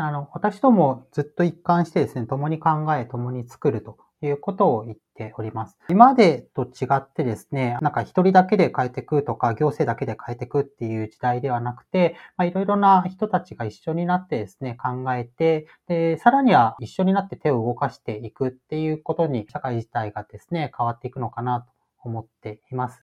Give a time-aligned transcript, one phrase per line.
[0.00, 5.76] あの、私どもずっと一貫してですね、共に考え、共に作るということを言っております。
[5.88, 21.66] 今までと違ってですね、なんか一人だけで変えていくとか、行政だけで変えていくっていう時代ではなくて、まあ、いろいろな人たちが一緒になってですね、考えて、で、さらには一緒になって手を動かしていくっていうことに、社会自体がですね、変わっていくのかなと
[22.04, 23.02] 思っています。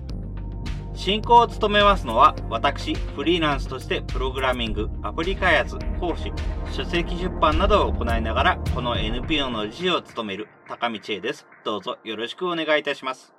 [1.01, 6.31] 進行を務めますのは、私、フリーランスとしてプログラミング、アプリ開発、講師、
[6.71, 11.47] 書籍出版などを行いながら、この NPO の理事を務める高道恵です。
[11.65, 13.33] どうぞよろしくお願いいたします。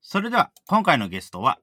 [0.00, 1.58] それでは、今回のゲストは、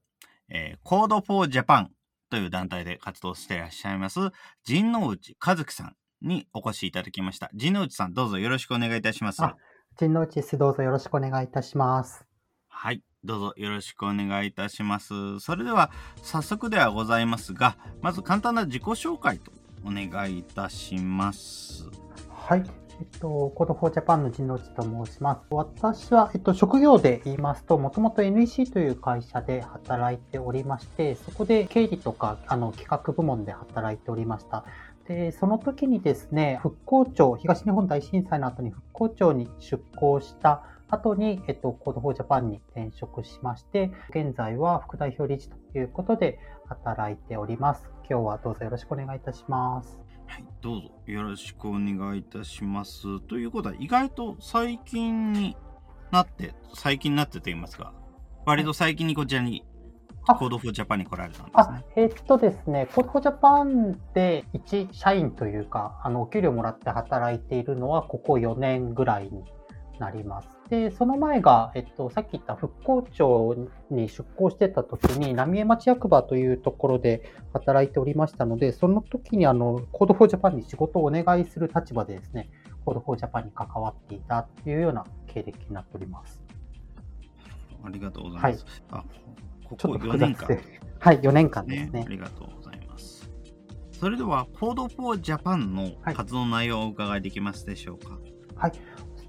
[0.50, 1.88] えー、Code for Japan
[2.30, 4.20] という団体で活動していらっしゃいます、
[4.64, 7.50] 陣内和樹さんにお越しいただきました。
[7.56, 9.42] 陣内さん、どうぞよろしくお願いいたします。
[9.98, 10.58] 陣内です。
[10.58, 12.26] どうぞよろしくお願いいたします。
[12.68, 13.02] はい。
[13.24, 15.40] どうぞよろしくお願いいたします。
[15.40, 15.90] それでは、
[16.22, 19.52] 早速ではございますが、まず簡単な自己紹介と
[19.86, 21.90] お願いいたします。
[22.30, 22.64] はい。
[23.00, 25.42] えっと、 Code for Japan の陣内と申します。
[25.50, 34.66] 私は、えっと、職業で言いますと、もともと NEC という会社で働いておりまして、そこで経理とか、あの、企画部門で働いておりました。
[35.08, 47.88] で、その時にですね、復興庁、東日本大震災の後に復興庁に出向した後に、えっと、 Code for Japan に転職しまして、現在は副代表理事ということで働いております。
[48.10, 50.00] 今日はどうぞよろしくお願いいたします。
[50.28, 53.20] はい、どうぞよろしくお願いいたします。
[53.22, 55.56] ということは、意外と最近に
[56.12, 57.94] なって、最近になってと言いますか、
[58.46, 59.66] 割と最近にこちらに
[60.34, 61.86] Code for Japan に来られたんですね。
[61.96, 69.44] えー、っとですね、 Code for Japan で一社員というか、あの、お給料もらって働いているのは、ここ4年ぐらいに
[70.00, 70.50] なります。
[70.70, 73.56] で、その前が、えっと、さっき言った復興庁
[73.92, 77.22] に出向してた時に、浪江町役場というところで
[77.54, 82.50] 働いておりましたので、その時にあの、 Code for Japan に仕事をお願いする立場でですね、
[82.84, 86.42] Code for Japan に関わっていたというような経歴になっております。
[87.84, 88.84] ありがとうございます。
[88.90, 89.06] はい、あ
[89.70, 90.60] ここ4年間。
[91.00, 93.30] はい、4年間ですね、ね、ありがとうございます。
[93.92, 98.20] それでは、Code for Japan の活動内容をお伺いできますでしょうか？
[98.56, 98.72] はい。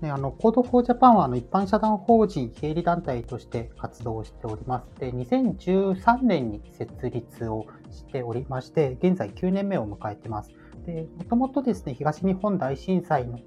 [0.00, 5.00] ね、あの、Code for Japan はあの一般社団法人非営利団体として活動しております。
[5.00, 10.50] で、2013年に設立をしておりまして、現在9年目を迎えています。
[10.84, 13.38] で、もともとですね、東日本大震災の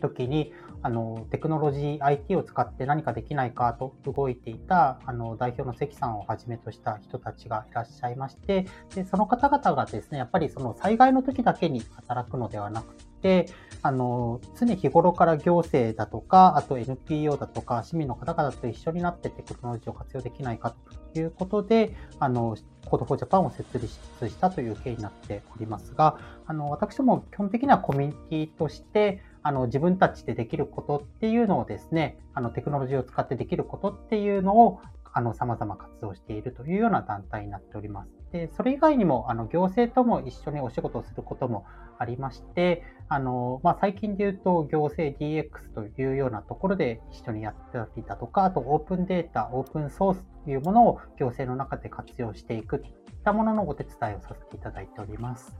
[0.00, 13.46] 時に、あのテクノロジー IT を使って何かできないかと動いていたあの代表の関さんをはじめとした人たちがいらっしゃいましてでその方々がですねやっぱりその災害の時だけに働くのではなくて
[13.82, 20.74] あの常日頃から行政だとかあと NPO だとか市民の方々と一緒になってテクノロジーを活用できないか
[21.12, 22.56] ということであの
[22.86, 23.88] Code for Japan を設立
[24.28, 34.80] したという経緯になっておりますがあの私ども基本的にはコミュニティとしてあの自分たちでできることっていうのをですね、あのテクノロジーを使ってできることっていうのを
[35.12, 38.10] あの様々活動しているというような団体になっております。
[38.32, 41.64] で、それ以外にもあの行政とも一緒にお仕事をすることも
[41.98, 52.92] ありまして、あの、まあ、最近で言うと行政 DX というようなところで一緒にやっていたとか、あとオープンデータ、オープンソースというものを行政の中で活用していくといっ
[53.24, 55.56] たもののお手伝いをさせていただいております。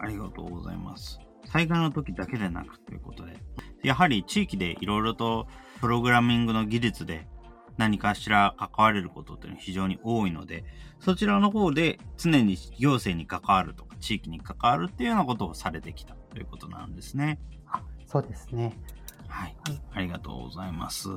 [0.00, 1.27] ありがとうございます。
[1.52, 3.36] 災害の時だけでなくということで、
[3.82, 5.46] やはり地域でいろいろと
[5.80, 7.26] プログラミングの技術で
[7.76, 10.64] 何かしら関われることっていうのは非常に多いので、
[11.00, 17.38] そちらの方で常に行政に関わるとか地域に関わるっていうようなことをされてきたということなんですね。
[18.06, 18.78] そうですね。
[19.28, 19.56] はい。
[19.92, 21.08] ありがとうございます。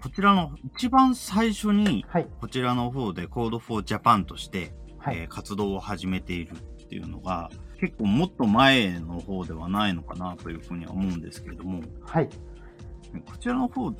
[0.00, 2.06] こちらの一番最初に、
[2.40, 7.50] こちらの方で Code for Japan として、はい、えー、活動を始めているっていうのが、
[7.82, 12.28] 結構もっと前の方ではないのかなというふうには思うんですけれども、はい。
[13.26, 13.96] こちらの方、も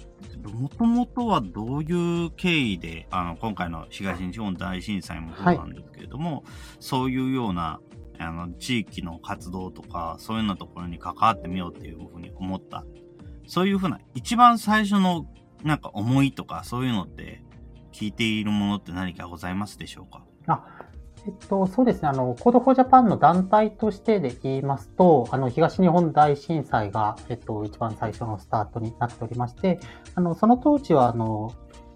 [0.68, 6.42] ともとはどういう経緯で、あの、今回の東日本大震災もそうなんですけれども、はい、
[6.78, 7.80] そういうような、
[8.20, 12.84] あの、地域の活動とか、そういうようなところに関わってみようっていうふうに思った。
[13.48, 15.26] そういうふうな、一番最初の、
[15.64, 17.42] なんか思いとか、そういうのって、
[17.90, 20.24] 聞いているものって何かございますでしょうか？
[20.46, 20.64] あ
[21.24, 22.08] えっと、そうですね。
[22.08, 29.78] あの、 Code for Japan の団体としてで言いますと、あの、東日本大震災が、えっと、一番最初のスタートになっておりまして、
[30.16, 31.52] あの、その当時は、あの、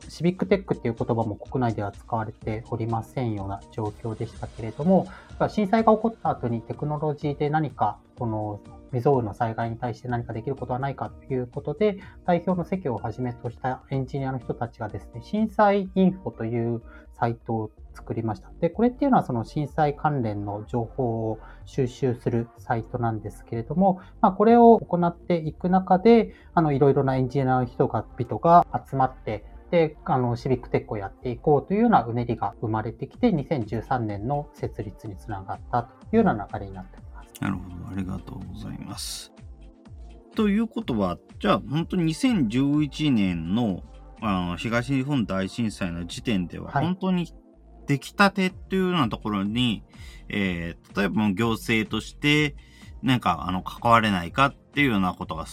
[0.09, 5.09] シビックテックっていう言葉も国内では使われておりませんような状況でしたけれども、
[5.49, 16.83] 震災が起こった後にテクノロジーで何か、この未曾有の災害に対して何かできることはないかということで、代表の席をはじめとしたエンジニアの人たちがですね、震災インフォという
[17.15, 18.51] サイトを作りました。
[18.61, 37.06] で、これっていうのはその震災関連の情報を収集するサイトなんですけれども、まあ、これを行っていく中で、あの、いろいろなエンジニアの人が、人が集まって、で、あの、シビックテックをやっていこうというようなうねりが生まれてきて、2013年の設立につながったというような流れになっております。
[37.41, 37.89] なるほど。
[37.89, 39.33] ありがとうございます。
[40.35, 43.83] ということは、じゃあ、本当に2011年の
[44.21, 47.33] あの東日本大震災の時点では、本当に
[47.87, 49.85] 出来たてっていうようなところに、
[50.29, 52.57] えー、例えば行政として、
[53.03, 55.47] なんか、あの、関われないかっていうようなことが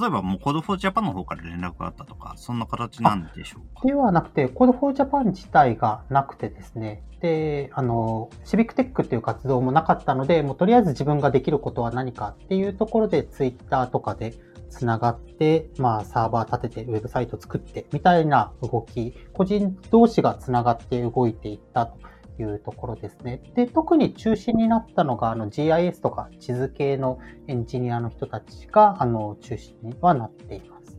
[0.00, 3.86] 例えばもう Code for Japan の方から連絡があったとか、そんな形なんでしょうか？
[3.86, 14.34] ではなくて、 Code for Japan 自体がなくてですね、で、あの、シビックテックっていう活動もなかったので、もうとりあえず自分ができることは何かっていうところで、ツイッターとかで
[14.68, 21.96] つながって、まあ、サーバー立てて、ウェブサイト作って、みたいな動き、個人同士がつながって動いていったと。
[22.38, 23.40] いうところですね。
[23.54, 30.98] で、特に中心になったのが、あの GIS とか地図系のエンジニアの人たちが、あの、中心にはなっています。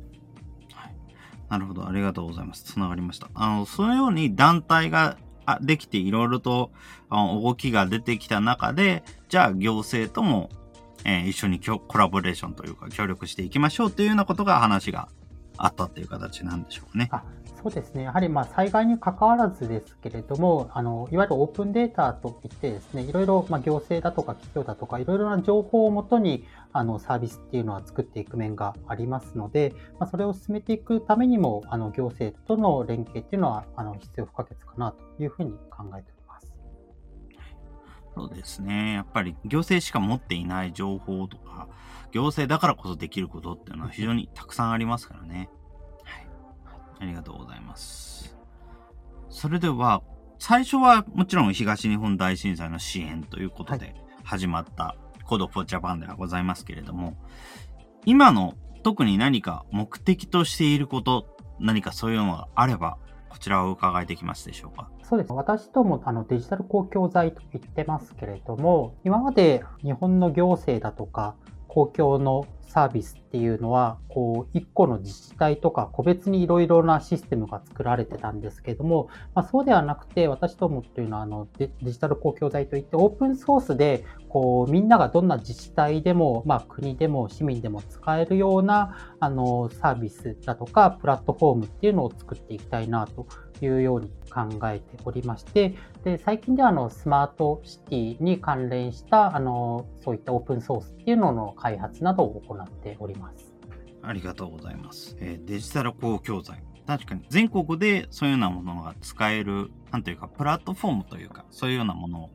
[0.73, 0.95] はい。
[1.49, 1.87] なるほど。
[1.87, 2.63] ありがとうございます。
[2.63, 3.29] つながりました。
[3.33, 5.17] あの、そのように団体が
[5.61, 6.71] できていろいろと
[7.09, 10.49] あ動きが出てきた中で、じゃあ行政とも、
[11.03, 15.07] えー、一緒にコラボレーションというか協力していきましょうというようなことが話が
[15.57, 17.09] あったという形なんでしょうね。
[17.65, 18.03] そうですね。
[18.03, 36.14] やはりまあ災害に関わらずですけれども、あの、いわゆるオープンデータといってですね、いろいろま行政だとか企業だとか、いろいろな情報をもとにあのサービスっていうのは作っていく面がありますので、まあ、それを進めていくためにも、あの行政との連携っていうのはあの必要不可欠かなというふうに考えております。
[38.15, 38.93] そうですね。
[38.93, 41.67] やっぱり行政しか持っていない情報とか、
[42.11, 45.49] 行政だからこそできることっていうのは非常にたくさんありますからね。
[46.97, 48.37] ありがとうございます。
[49.29, 50.01] それでは、
[50.39, 54.95] 最初はもちろん東日本大震災の支援ということで始まった
[55.25, 57.17] Code for Japan ではございますけれども、
[58.05, 58.53] 今の
[58.83, 62.97] 特に何か目的としていること、何かそういうのがあれば、
[63.27, 64.89] こちらを伺えてきますでしょうか？
[65.07, 65.33] そうです。
[65.33, 71.35] 私どもあのデジタル公共財と言ってますけれども、今まで日本の行政だとか
[71.67, 93.27] 公共のサービスっていうのは、こう、一個の自治体とか個別にいろいろなシステムが作られてたんですけども、まあ、そうではなくて、私どもというのは、あのデ、ジタル公共財といって、オープンソースで、こう、みんながどんな自治体でも、まあ、国でも市民でも使えるような、あの、サービスだとか、プラットフォームっていうのを作っていきたいなと
[93.61, 103.24] いうように考えておりまして、で最近ではあのスマートシティに関連したあのそういったオープンソースっていうのの開発などを行っております。
[104.07, 105.15] ありがとうございます。
[105.19, 106.63] えー、デジタル公共財。
[106.85, 112.29] 確かに全国でそういうようなものが使える、なんというか、プラットフォームというか、そういうようなもの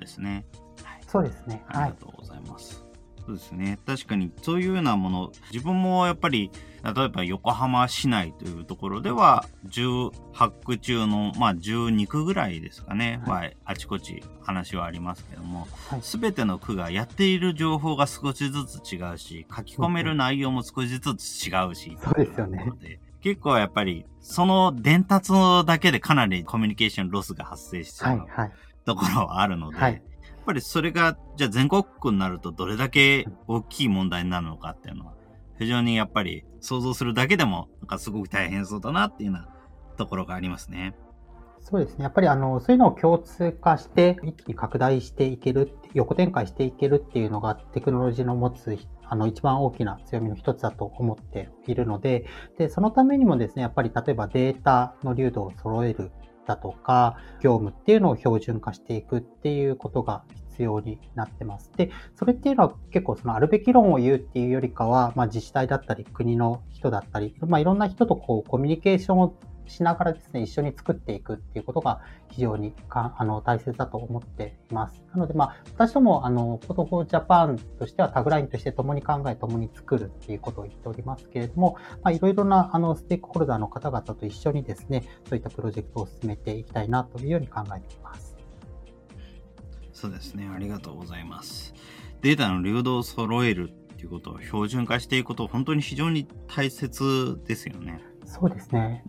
[0.00, 0.44] ですね。
[0.82, 0.96] はい。
[0.96, 1.62] はい、そうですね。
[1.68, 2.85] ありがとうございます。
[3.26, 3.78] はいそうですね。
[3.84, 6.50] 確かにそういうようなもの、自分もやっぱり、
[6.94, 15.66] 例えば横浜市内というところでは、18区中の、まあ12区ぐらいですかね、はい、あちこち話はありますけども、
[16.00, 22.72] す、べ、ての区がやっている情報が少しずつ違うし、書き込める内容も少しずつ違うし、そうですよね。
[23.20, 25.32] 結構やっぱり、その伝達
[25.66, 28.26] だけでかなりコミュニケーションロスが発生しちゃう、
[28.84, 30.02] ところはあるので、はい
[30.46, 35.14] ぱりそれが、じゃあ全国区になるとどれだけ大きい問題になるのかっていうのは、
[35.58, 39.48] 非常にやっぱり想像するだけでも、なんかすごく大変そうだなっていうような
[39.96, 40.94] ところがありますね。
[41.60, 42.04] そうですね。
[42.04, 52.26] やっぱりあの、そういうのを共通化して、一気に拡大していける、横展開していけるっていうのがテクノロジーの持つ、あの、一番大きな強みの一つだと思っているので、
[52.56, 56.12] で、そのためにもですね、やっぱり例えばデータの流度を揃える
[56.46, 60.24] だとか、業務っていうのを標準化していくっていうことが
[60.56, 61.70] 必要になってます。
[61.76, 69.36] で、それっていうのは結構そのあるべき論を言うっていうよりかは、まあ、自治体だったり国の人だったり、まあ、いろんな人とこうコミュニケーションを
[69.66, 75.02] しながらですね、一緒に作っていくっていうことが非常にかあの大切だと思っています。
[75.12, 88.25] なので、まあ、私ども、あの、 Code for Japan としてはタグラインとして共に考え、共に作るっていうことを言っておりますけれども、まあ、いろいろなあのステークホルダーの方々と一緒にですね、そういったプロジェクトを進めていきたいなというように考えています。
[89.96, 90.46] そうですね。
[90.54, 91.72] ありがとうございます。
[92.20, 98.02] データの流動を揃えるっていうことを標準化していくこと、本当に非常に大切ですよね。
[98.26, 99.02] そうですね。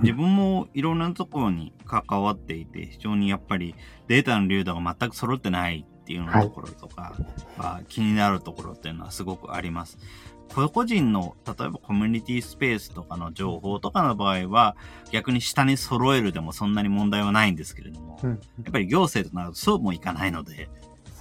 [0.00, 3.76] 自分もいろんなところに関わっていて、非常にやっぱり
[4.08, 7.14] データの流動が全く揃ってないっていうようなところとか、
[7.56, 9.98] はい、気になるところっていうのはすごくあります。
[10.54, 14.76] 個々人の、例えばコミュニティスペースとかの情報とかの場合は、
[15.10, 18.36] 逆に下に揃えるでもそんなに問題はないんですけれども、うん、や
[18.68, 20.68] っぱり行政となるとそうもいかないので。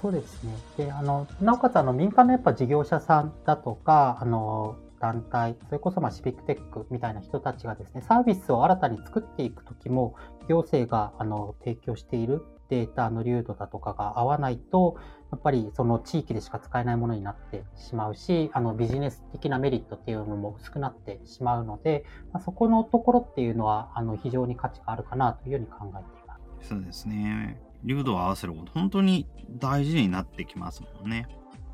[0.02, 0.56] そうですね。
[0.78, 10.16] で、あの、なおかつあの民間のやっぱ事業者さんだとか、あの、団体、それこそまあシビックテックみたいな人たちがですね、サービスを新たに作っていくときも、
[10.48, 14.98] 行政があの提供しているデータの流度だとかが合わないと、
[15.32, 26.70] やっぱりその地域でしか使えないものになってしまうし、あのビジネス的なメリットっていうのも薄くなってしまうので、まあ、そこのところっていうのはあの非常に価値があるかなというように考えています。
[26.70, 27.62] そうですね。
[27.84, 31.28] 流度を合わせること、本当に大事になってきますもんね。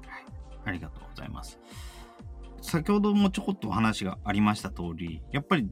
[0.07, 0.25] はい。
[0.65, 1.59] ありがとうございます。
[2.61, 5.69] 先ほどもちょこっとお話がありました通り、やっぱり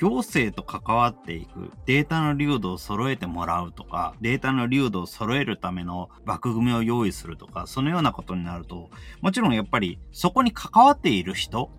[0.00, 8.88] 行政と関わっていく、データの流度を揃えてもらうとか、データの流度を揃えるための枠組みを用意するとか、そのようなことになると、
[9.20, 11.70] もちろんやっぱりそこに関わっている人、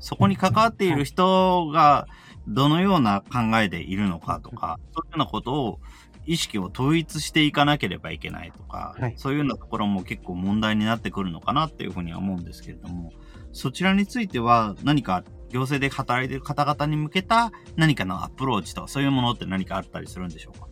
[0.00, 2.08] そこに関わっている人が
[2.48, 5.80] どのような考えでいるのかとか、そういうようなことを
[6.26, 13.12] 意識を統一していかなければいけないとか、はい、そういうようなところも結構問題になってくるのかなっていうふうには思うんですけれども、
[13.52, 20.66] そちらについては何か行政で働いている方々に向けた何かのアプローチとそういうものって何かあったりするんでしょうか？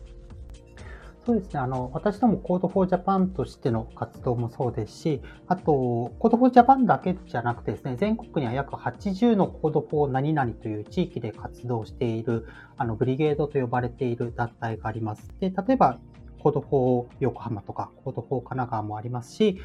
[1.26, 1.60] そうですね。
[1.60, 12.46] あの、私ども Code for Japan としての活動もそうですし、あと、Code for Japan だけじゃなくてですね、全国には約80の Code for 何々という地域で活動している、
[12.78, 15.30] あの、ブリゲードと呼ばれている団体があります。
[15.40, 15.98] で、例えば、
[16.42, 19.60] コード4横浜とか、コード4神奈川もありますし、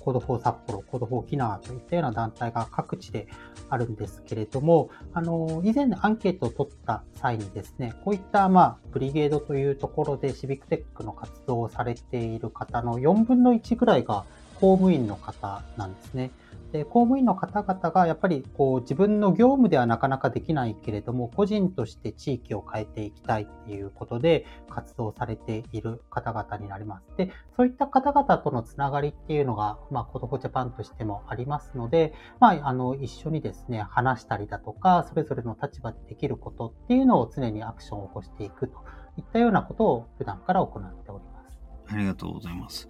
[0.00, 3.28] コード4札幌、コード4沖縄といったような団体が各地で
[3.68, 14.24] あるんですけれども、あの、以前アンケートを取った際にですね、こういった、まあ、ブリゲードというところでシビックテックの活動をされている方の4分の1ぐらいが
[14.60, 16.30] 公務員の方なんですね。
[16.72, 27.06] で公務員の方々がやっぱりこう自分の業務ではなかなかできないけれども個人として地域を変えていきたいっていうことで活動されている方々になります。
[27.16, 38.74] でそういった方々とのつながりっていうのが、まあ、コドコジャパンとしてもありますので、まあ、あの一緒にですね話したりだとかそれぞれの立場でできることっていうのを常にアクションを起こしていくと
[39.16, 41.58] いったようなことを普段から行っております。
[41.88, 42.88] ありがとうございます。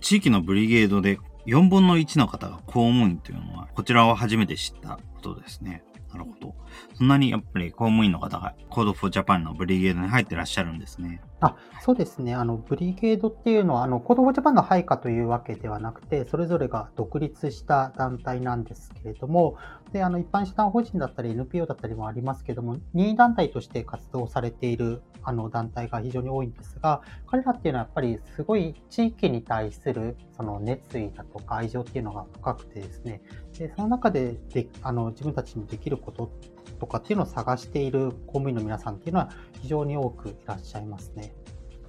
[0.00, 5.82] 地域のブリゲードで4分の1の方が公務員というのは、こちらを初めて知ったことですね。
[6.12, 6.54] なるほど。
[6.94, 11.22] そんなにやっぱり公務員の方が Code for Japan のブリゲードに入ってらっしゃるんですね。
[11.40, 12.34] あ、そうですね。
[12.34, 19.56] あの、ブリゲードっていうのは、あの、Code for Japan の配下というわけではなくて、それぞれが独立した団体なんですけれども、
[19.92, 33.22] で、あの、一般社団法人だったり NPO だったりもありますけども、任意団体として活動されている、あの、団体が非常に多いんですが、彼らっていうのはやっぱりすごい地域に対する、その熱意だとか愛情っていうのが深くてですね、
[33.56, 36.32] で、その中でで、あの、自分たちにできること
[36.78, 41.32] とかっていうのを探している公務員の皆さんっていうのは非常に多くいらっしゃいますね。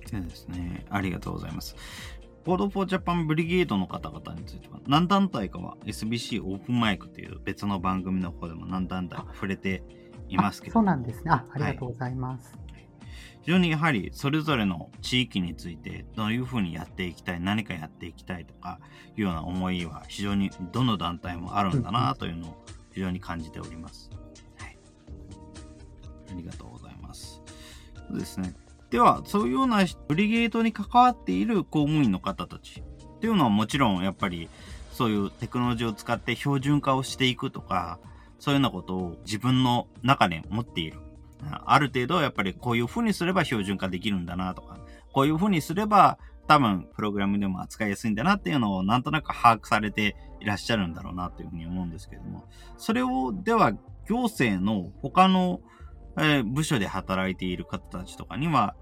[0.06, 0.86] そうですね。
[0.90, 1.76] ありがとうございます。
[2.46, 9.84] ボードフォージャパンブリゲードの方々については、何団体かは SBC オープンマイクという別の番組の方でも何団体か触れて
[10.30, 10.74] いますけど。
[10.74, 11.32] そうなんですね。
[11.32, 12.54] あありがとうございます。
[12.54, 12.70] はい
[13.42, 18.80] 非常にやはりそれぞれの地域についてどういうふうにやっていきたい、何かやっていきたいとか
[19.16, 24.12] いうような思いは非常にどの団体もあるんだなというのを非常に感じております。
[26.32, 27.42] ありがとうございます。
[28.08, 28.54] そうですね。
[28.90, 34.50] では、そういうようなブリゲートに関わっている公務員の方たちっていうのはもちろんやっぱり
[34.92, 38.00] そういうテクノロジーを使って標準化をしていくとか、
[38.40, 41.00] そういうようなことを自分の中で持っている。
[41.66, 44.78] ある程度やっぱりこういう風にすれば標準化できるんだなとか、
[45.14, 46.18] こういう風にすれば
[46.48, 52.44] 多分プログラムでも扱いやすいんだなっていうのをなんとなく把握されていらっしゃるんだろうなというふうに思うんですけども、
[52.78, 53.74] それをでは
[54.08, 55.62] 行政の他の、
[56.20, 58.76] えー、部署で働いている方たちとかには、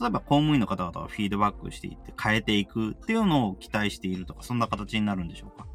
[0.00, 5.66] 例えば公務員の方々がフィードバックしていって変えていくっていうのを期待しているとか、そんな形になるんでしょうか？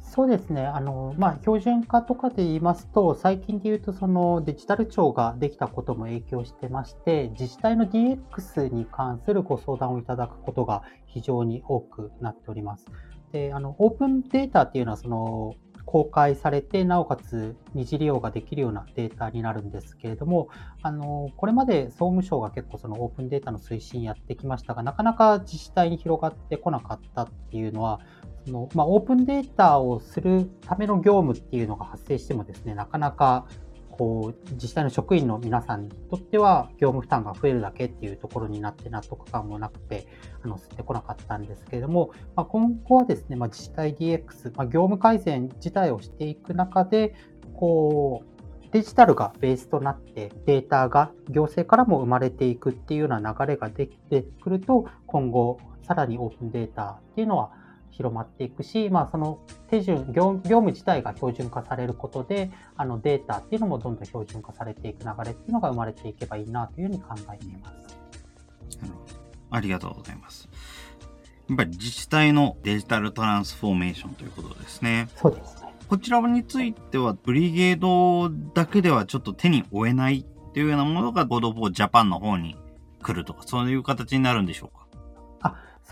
[0.00, 0.66] そうですね。
[0.66, 12.84] あの、まあ、標準化とかで言いますと、最近で言うと、そのデジタル庁ができたことも影響してまして、自治体の DX に関するご相談をいただくことが非常に多くなっております。
[13.32, 20.48] で、あの、オープンデータっていうのは、その、公開されて、なおかつ二次利用ができるようなデータになるんですけれども、
[20.82, 28.00] あのこれまで総務省が結構そのオープンデータの推進やってきましたが、なかなか自治体に広がってこなかったっていうのは、
[28.44, 33.46] そのまあ、オープンデータをするための業務っていうのが発生してもですね、なかなか
[33.92, 40.08] こう自治体の職員の皆さんにとっては業務負担が増えるだけっていうところになって納得感もなくて
[40.42, 47.14] あの吸ってこなかったんですけれども、まあ、今後はですね、まあ、自治体 DX、まあ、業務改善自体をしていく中で
[47.54, 57.52] こうデジタルがベースとなってデータが行政からも生まれていくっていうような流れができてくると今後さらにオープンデータっていうのは
[57.92, 67.98] 広まっていくし、まあ、その手順業、業務自体が標準化されることで、あのデータっていうのもどんどん標準化されていく流れっていうのが生まれていけばいいなというふうに考えています。
[69.50, 70.48] ありがとうございます。
[71.48, 75.08] やっぱり自治体のデジタルトランスフォーメーションということですね。
[75.16, 75.74] そうですね。
[75.88, 82.56] こちらについては、ブリゲードだけではちょっと手に負えないっていうようなものが、 Code for Japan の方に
[83.02, 84.81] 来るとか、そういう形になるんでしょうか？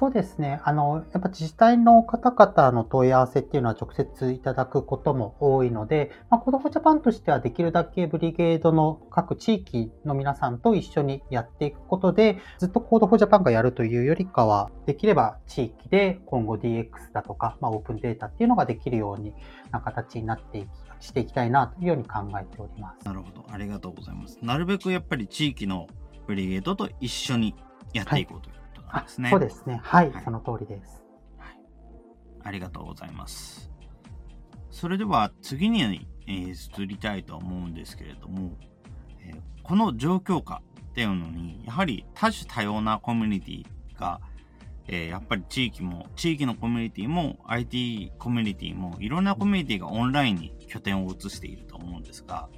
[0.01, 0.61] そうですね。
[0.65, 19.35] あの、やっぱ自治体の方々の問い合わせっていうのは直接いただくことも多いので、まあ、 Code for Japan としてはできるだけブリゲードの各地域の皆さんと一緒にやっていくことで、ずっと Code for Japan がやるというよりかは、できれば地域で今後 DX だとか、まあ、オープンデータっていうのができるように
[19.71, 20.69] な形になっていき
[21.01, 23.07] していきたいなというように考えております。
[23.07, 23.45] なるほど。
[23.51, 24.39] ありがとうございます。
[24.41, 25.89] なるべくやっぱり地域の
[26.27, 27.55] ブリゲードと一緒に
[27.93, 28.53] やっていこうという。
[28.53, 28.60] はい
[28.93, 29.31] なんですね。
[29.31, 29.81] そうですね。
[29.83, 31.03] はい、はい、その通りです、
[31.39, 31.59] はい。
[32.43, 33.71] ありがとうございます。
[34.71, 38.57] それでは次に、えー、移りたいと思うんですけれども、
[39.21, 43.65] えー、この状況下っていうのに、やはり多種多様なコミュニティ
[43.99, 44.21] が、
[44.87, 52.49] えー、やっぱり地域も、地域のコミュニティも IT コミュニティもいろんなコミュニティがオンラインに拠点を移していると思うんですが、や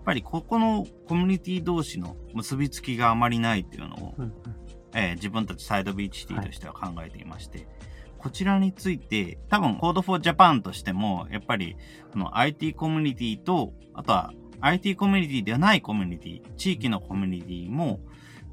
[0.00, 4.32] っぱりここのコミュニティ同士の結びつきがあまりないっていうのを、うんうん
[4.98, 7.66] えー、自分たちサイドビーチシティとしては考えていまして、はい、
[8.18, 11.76] こちらについて、多分 Code for Japan としても、やっぱり、
[12.12, 18.00] この IT コミュニティと、あとは IT コミュニティではないコミュニティ、地域のコミュニティも、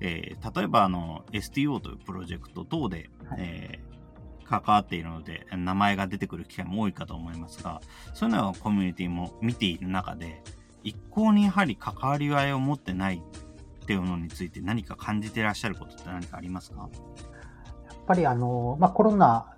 [0.01, 7.81] えー、例えばあの STO というプロジェクト等で、はい、えー、関わっているので、名前が出てくる機会も多いかと思いますが、
[8.13, 10.43] そういうのはコミュニティも見ている中で、
[10.83, 13.23] 一向にやはり関わり合いを持ってない
[13.85, 16.89] っていうのについて何か感じてらっしゃることって何かありますか？
[17.87, 19.53] やっぱりあの、まあ、コロナ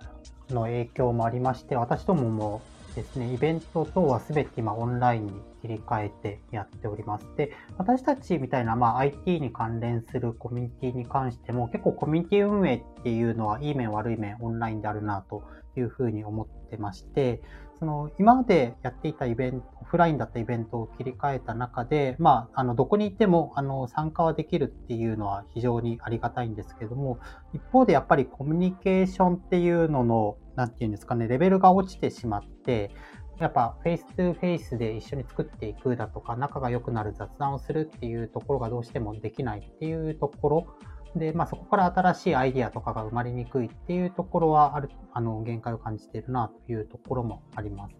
[0.50, 2.62] の影響もありまして、私どもも
[2.94, 7.26] ですね、イベント等は全て今オンラインに切り替えてやっております。
[7.36, 15.42] で、私たちみたいな、まあ、IT に関連するコミュニティに関しても結構コミュニティ運営っていうのはいい面悪い面オンラインであるなと
[15.76, 17.40] いうふうに思ってまして、
[17.78, 27.20] その今までやっていたイベント、オフラインだったイベントを切り替えた中で、まあ、あのどこに行ってもあの参加はできるっていうのは非常にありがたいんですけども、
[27.54, 32.90] 一方でやっぱりコミュニケーションっていうのの、なんていうんですかね、レベルが落ちてしまって、
[33.38, 40.66] やっぱフェイス2フェイスで一緒に作っていくだとか、仲が良くなる雑談をするっていうところがどうしてもできないっていうところ
[41.16, 47.96] で、まあ、そこから新しいアイディアとかが生まれにくいっていうところはある、あの、限界を感じているなというところもあります。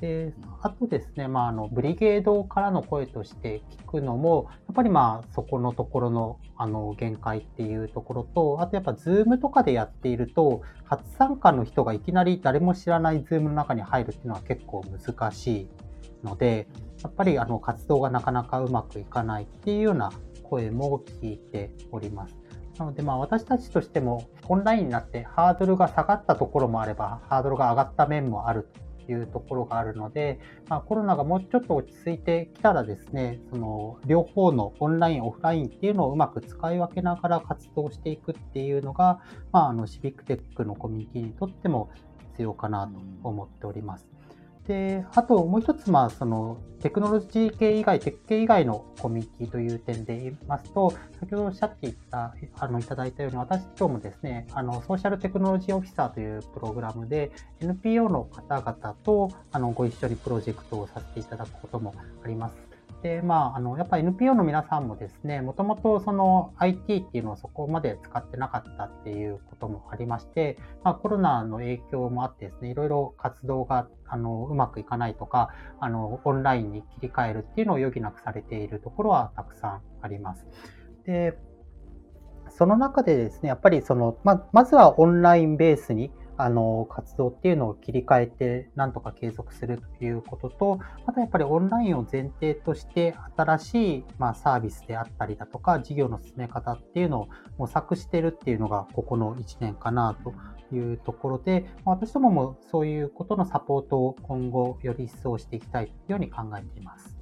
[0.00, 15.68] で、あとですね、まあ、あの、ブリゲードからの声として聞くのも、やっぱりまあ、そこのところの、あの、限界っていうところと、あとやっぱ、ズームとかでやっていると、初参加の人がいきなり誰も知らないズームの中に入るっていうのは結構難しい
[16.22, 16.68] ので、
[17.02, 20.10] やっぱりあの活動がなかなかうまくいかないっていうような
[20.44, 22.36] 声も聞いております。
[22.78, 28.68] なので、まあ、私たちとしても、オンラインになってハードルが下がったところもあれば、ハードルが上がった面もある
[29.06, 39.20] というところがあるので、まあ、コロナがもうちょっと落ち着いてきたらですね、その両方のオンライン、オフラインっていうのをうまく使い分けながら活動していくっていうのが、
[39.52, 41.90] まあ、あのシビックテックのコミュニティにとっても
[42.32, 44.06] 必要かなと思っております。
[44.66, 62.63] で、あともう一つ、まあ、そのテクノロジー系以外、テック系以外のコミュニティという点で言いますと、先ほどおっしゃっていた、あの、いただいたように、私今日もですね、あの、ソーシャルテクノロジーオフィサーというプログラムで、NPO の方々と、あの、ご一緒にプロジェクトをさせていただくこともあります。
[63.04, 80.46] で、まあ、あの、やっぱ NPO の皆さんもですね、もともとその IT っていうのをそこまで使ってなかったっていうこともありまして、まあ、コロナの影響もあってですね、いろいろ活動が、あの、うまくいかないとか、あの、オンラインに切り替えるっていうのを余儀なくされているところはたくさんあります。
[81.04, 81.36] で、
[82.48, 100.34] その中でですね、やっぱりその、ま、まずはオンラインベースにあの、活動っていうのを切り替えて、なんとか継続するということと、あとやっぱりオンラインを前提として、新しい、まあ、サービスであったりだとか、事業の進め方っていうのを模索してるっていうのが、ここの1年かなと
[100.74, 107.16] いうところで、私どももそういうことのサポートを今後より一層していきたいというように考えています。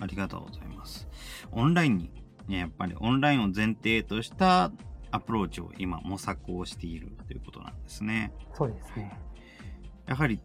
[0.00, 1.08] ありがとうございます。
[1.52, 2.10] オンラインに、
[2.48, 4.72] ね、やっぱりオンラインを前提とした
[5.14, 8.32] アプローチを今模索をしているということなんですね。
[8.52, 9.16] そうですね。
[10.06, 10.40] やはり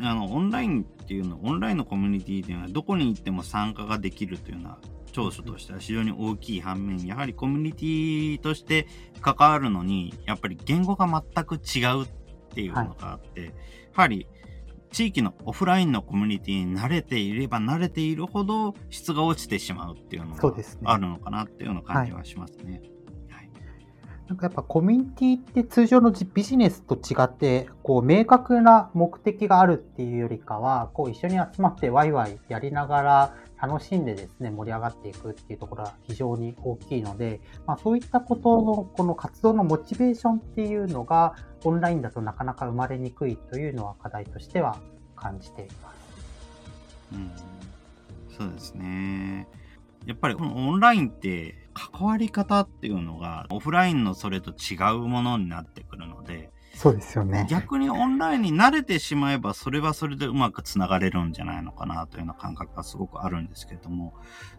[0.00, 4.78] あのオンラインっていうのオンラインのコミュニティっていうのはどこに行っても参加ができるというのは
[5.12, 8.86] 長所としては非常に大きい反面やはりコミュニティとして
[9.20, 12.08] 関わるのにやっぱり言語が全く違うっ
[12.54, 13.54] ていうのがあって、はい、や
[13.94, 14.26] はり
[14.90, 22.80] 地域のオフラインのコミュニティに慣れていれば慣れているほど質が落ちてしまうっていうのがあるのかなっていうような感じはしますね。
[24.28, 44.78] なんかやっぱコミュニティって通常のビジネスと違って、こう明確な目的があるっていうよりかは、こう一緒に集まってワイワイやりながら楽しんでですね、盛り上がっていくっていうところは非常に大きいので、まあそういったことのこの活動のモチベーションっていうのがオンラインだとなかなか生まれにくいというのは課題としては
[45.16, 45.96] 感じています。
[47.12, 47.30] うん、
[48.38, 49.46] そうですね。
[50.06, 57.46] やっぱりこのオンラインって関わり方っていうのがオフラインのそれと違うものになってくるので、そうですよね。
[57.48, 64.14] 逆にオンラインに慣れてしまえば、それはそれでうまく繋がれるんじゃないのかなというような感覚がすごくあるんですけれども、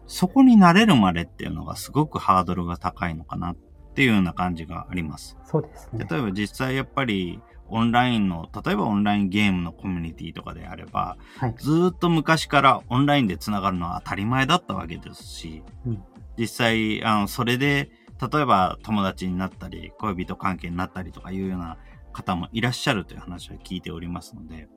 [0.06, 3.56] そこに慣れるまでっていうのがすごくハードルが高いのかなっ
[3.94, 5.36] ていうような感じがあります。
[5.44, 6.06] そうですね。
[6.10, 16.02] 例えば実際やっぱりオンラインの、例えばオンラインゲームのコミュニティとかであれば、はい、ずっと昔からオンラインで繋がるのは当たり前だったわけですし、うん、
[16.38, 17.90] 実際、あの、それで、
[18.32, 21.76] 例えば友達になったり、恋人関係になったりとかいうような
[22.12, 24.68] 方もいらっしゃるという話は聞いておりますので、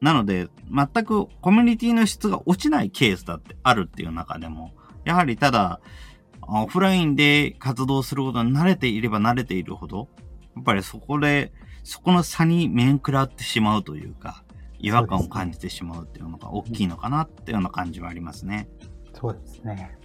[0.00, 4.72] なので、全くコミュニティの質が落ちないケースだってあるっていう中でも、
[5.04, 5.80] やはりただ、
[6.42, 10.08] オフラインで活動することに慣れていれば慣れているほど、
[10.56, 11.52] やっぱりそこで、
[11.84, 14.42] そこの差に面食らってしまうというか、
[14.78, 18.68] 違和感を感じてしまうっていうのが大きいのかなっていうような感じはありますね。
[19.12, 19.99] そうですね。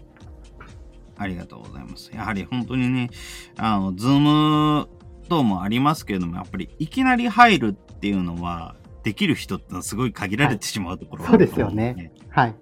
[1.18, 2.12] ありがとうございます。
[2.14, 3.10] やはり本当にね、
[3.58, 4.90] あの、ズーム
[5.30, 12.12] 等もありますけれども、やっぱりいきなり入るっていうのは、できる人ってのはすごい限られてしまうところ、はい、そうですよね。
[12.30, 12.56] はい、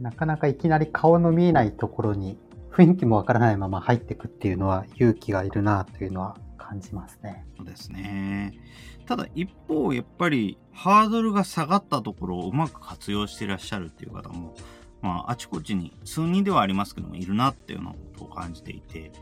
[0.00, 2.38] なかなかいきなり顔の見えないところに
[2.72, 7.44] 雰囲気もわからないまま入っていくっていうのは勇気がいるなというのは感じますね。
[7.56, 8.58] そうですね。
[9.06, 14.54] ただ一方、やっぱりハードルが下がったところをうまく活用していらっしゃるっていう方も
[15.04, 19.12] まあ、あちこちに数人ではありますけども、いるなっていうのを感じていて、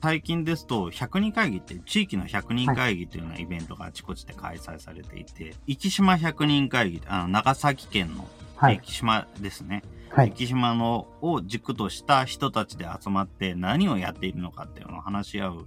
[0.00, 8.28] 最近ですと、100人会議って、地域の100人会議というようなイベントがあちこちで開催されていて、はい、生島100人会議、あの長崎県の
[8.60, 9.82] 生島ですね。
[10.10, 15.66] はい、生島のを軸とした人たちで集まって何をやっているのかっていうのを話し合う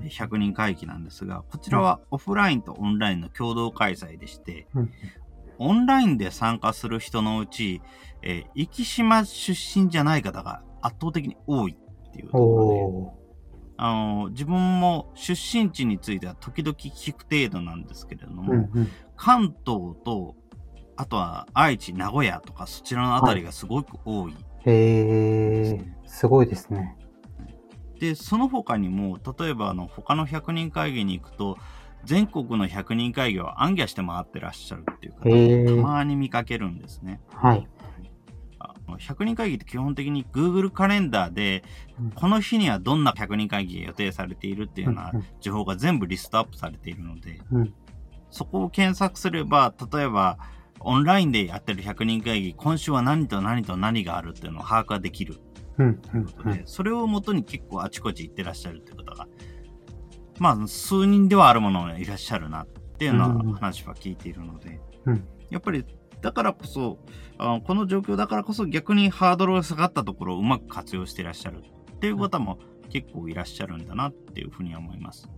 [0.00, 4.90] 100人会議なんですが、こちらはオフラインとオンラインの共同開催でして、うん、
[5.58, 7.82] オンラインで参加する人のうち、
[8.22, 13.22] えー、生島出身じゃない方が圧倒的に多いっていうところで、
[13.78, 20.36] あの、自分も出身地については時々聞く程度なんですけれども、うんうん、関東と、
[20.96, 26.96] あとは愛知、名古屋とかそちらのあたりがすごく多い、ね、へえ、すごいですね。
[27.98, 31.56] で、その他にも、例えばあの、他の100人会議に行くと、
[32.04, 37.20] 全国の100人会議を暗記して回ってらっしゃるっていう方たまに見かけるんですね。
[37.32, 37.68] はい。
[38.86, 41.64] 100人会議って基本的に Google カレンダーで、
[42.14, 47.40] この日にはどんな100人会議が予定されているっていうような情報が全部リストアップされているので、
[48.30, 50.38] そこを検索すれば、例えば、
[50.80, 55.38] オンラインでやってる100人会議、今週は何と何と何があるっていうのを把握ができる。
[56.66, 59.26] それをもとに結構あちこち行ってらっしゃるってことが
[60.42, 62.66] まあ、数人ではあるもののいらっしゃるなっ
[62.98, 65.84] ていうような話は聞いているので、うん、やっぱり、
[66.22, 66.98] だからこそ
[67.36, 71.62] あの、この状況だからこそ逆にハードルが下がったところをうまく活用していらっしゃる
[71.96, 72.58] っていう方も
[72.88, 75.28] 結構いらっしゃるんだなっていうふうには思います。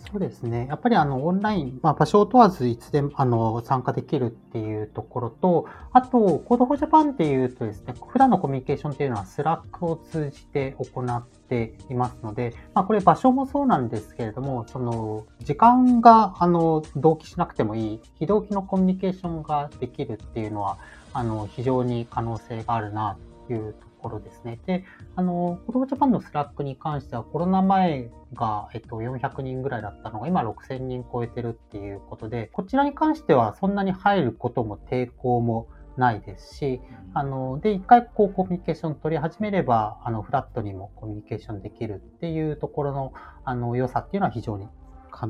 [0.00, 0.66] そうですね。
[0.68, 20.78] やっぱりあの、オンライン、まあ、場所を問わずいつでもあの参加できるっていうところと、あと、 Code for Japan っていうとですね、普段のコミュニケーションっていうのは Slack を通じて行っていますので、まあ、これ場所もそうなんですけれども、その、時間が、あの、同期しなくてもいい、非同期のコミュニケーションができるっていうのは、
[21.12, 24.58] あの、非常に可能性があるなというところですね。
[24.66, 24.84] で、
[25.14, 36.80] あの、 Code for Japan のスラックに関してはコロナ前が、えっと、400人ぐらいだったのが今6000人超えてるっていうことで、こちらに関してはそんなに入ることも抵抗もないですし、
[37.14, 43.12] あの、で、一回こうコミュニケーション取り始めれば、あの、フラットにもコミュニケーションできるっていうところの、
[43.44, 44.66] あの、良さっていうのは非常に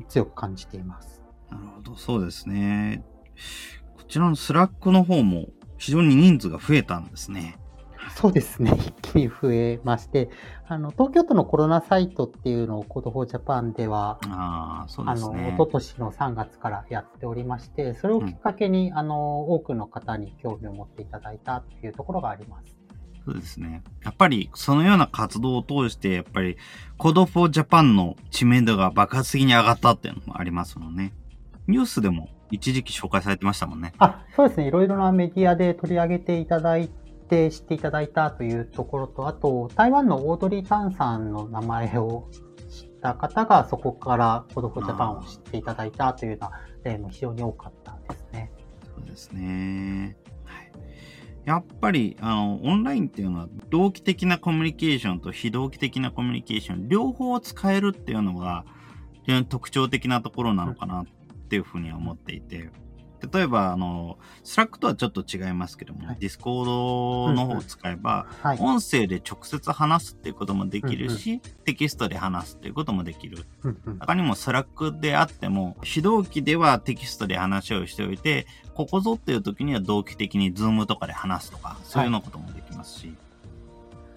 [0.08, 1.22] 強く感じています。
[1.50, 3.02] なるほど、そうですね。
[3.96, 7.58] こちらのスラックの方も非常に人数が増えたんですね。
[8.16, 10.30] そうですね、 一気に増えまして、
[10.66, 22.76] あの東京都のコロナサイトっていうのを Code for Japan では、あそうですね、あの一昨年の3月からやっておりまして、それをきっかけに、うん、あの多くの方に興味を持っていただいたというところがあります。
[23.24, 23.82] そうですね。
[24.02, 26.56] やっぱりそのような活動を通して、やっぱり
[26.98, 31.12] Code for Japan の知名度が爆発的に上がったっていうのもありますもんね。
[31.68, 33.92] ニュースでも一時期紹介されてましたもんね。
[33.98, 34.66] あ、そうですね。
[34.66, 36.90] いろいろなメディアで取り上げていただい
[37.30, 42.28] て、知っていただいたというところと、あと、台湾のオードリー・タンさんの名前を
[42.68, 46.50] 知った方が、そこからコドフジャパンを知っていただいたというような
[46.84, 48.52] 例も非常に多かったですね。
[48.96, 50.16] そうですね。
[50.44, 50.72] はい。
[51.44, 58.64] やっぱり、あの、オンラインっていうのは、同期的なコミュニケーションと非同期的なコミュニケーション、両方使えるっていうのが、
[59.22, 61.06] 非常に特徴的なところなのかなっ
[61.48, 62.70] ていうふうには思っていて、
[63.32, 73.44] 例えば、あの、スラックとはちょっと違いますけども、はい、ディスコードの方を使えば、はい、音声で直接話すっていうこともできるし、うんうん、テキストで話すっていうこともできる。
[73.62, 83.18] うんうん、他にもスラックであっても、非同期ではテキストで話をしておいて、ここぞっていう時には同期的にズームとかで話すとか、そういうようなこともできますし、はい、やっ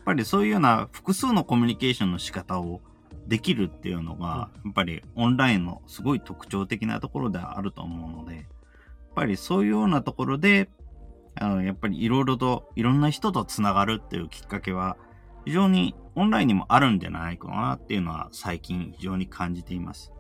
[0.06, 2.82] ぱりそういうような複数のコミュニケーションの仕方を
[3.28, 8.46] できるっていうのが、やっぱりオンラインのすごい特徴的なところではあると思うので、
[9.14, 10.70] やっぱりそういうようなところで、
[11.36, 14.98] あの、やっぱりいろいろといろんな人とつながるっていうきっかけは、
[15.46, 20.14] 非常にオンラインにもあるんじゃないかなっていうのは最近非常に感じています。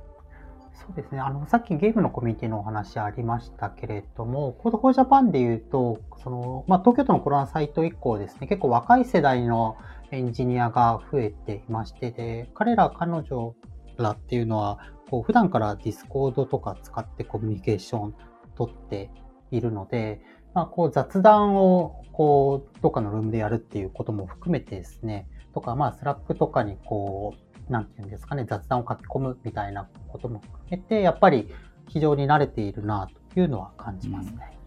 [0.73, 1.19] そうですね。
[1.19, 9.77] あの、さっきゲームのコミュニティのお話ありましたけれども、 Code for Japan で言うと、その、まあ、東京都のコロナサイト以降ですね、結構若い世代の
[10.11, 13.55] エンジニアが増えていまして、で、彼ら、彼女
[13.97, 14.79] らっていうのは、
[15.09, 18.15] こう普段からディスコードとか使ってコミュニケーション
[18.55, 19.09] 取って
[19.51, 20.21] いるので、
[20.53, 27.35] まあ、こう雑談をこうどっかのルームでやるっていうことも含めてですね、とか、まあ、スラックとかにこ
[27.69, 31.49] う、なんていうんですかね、雑談を書き込むみたいなことも含めて、やっぱり
[31.87, 34.57] 非常に慣れているなというのは感じますね。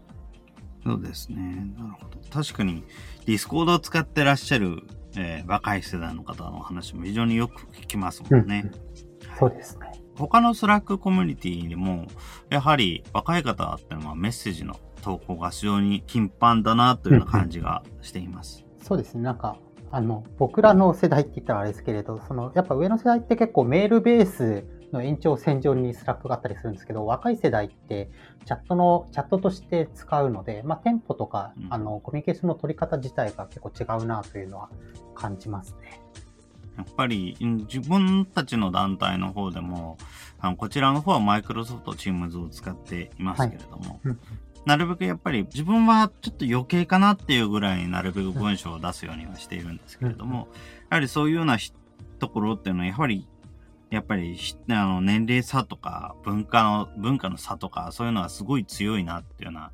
[0.85, 1.73] うん、そうですね。
[1.77, 2.19] なるほど。
[2.31, 2.83] 確かに、
[3.25, 4.83] ディスコードを使ってらっしゃる
[5.17, 8.69] えー、若い世代の方の話も非常によく聞きますもんね。
[9.31, 9.91] うん、そうですね。
[10.17, 12.07] 他のスラックコミュニティでも、
[12.49, 18.65] やはり若い方っていうのはメッセージの投稿が非常に頻繁だなというような感じがしています。
[18.79, 19.21] うん、そうですね。
[19.21, 19.57] なんか、
[19.91, 28.09] あの、僕らの世代って言ったらあれですけれど、その、やっぱ上の世代って結構メールベースの延長線上にスラックがあったりするんですけど、若い世代って
[28.45, 34.69] チャットの、チャットとして使うので、まあ、テンポとか、あの、コミュニケーションの取り方自体が結構違うなというのは
[35.15, 36.01] 感じますね。
[36.77, 39.97] やっぱり自分たちの団体の方でも、
[40.39, 44.17] あのこちらの方はマイクロソフトチームズを使っていますけれども、はい、
[44.65, 50.47] なるべくやっぱり自分はちょっと余計かなっていうぐらいになるべく文章を出すようにはしているんですけれども、
[50.89, 51.57] やはりそういうような
[52.19, 53.27] ところっていうのはやはり
[53.89, 54.37] やっぱり
[54.69, 59.71] あの年齢差とか文化の文化の差とかそういうのはすごい強いなっていうような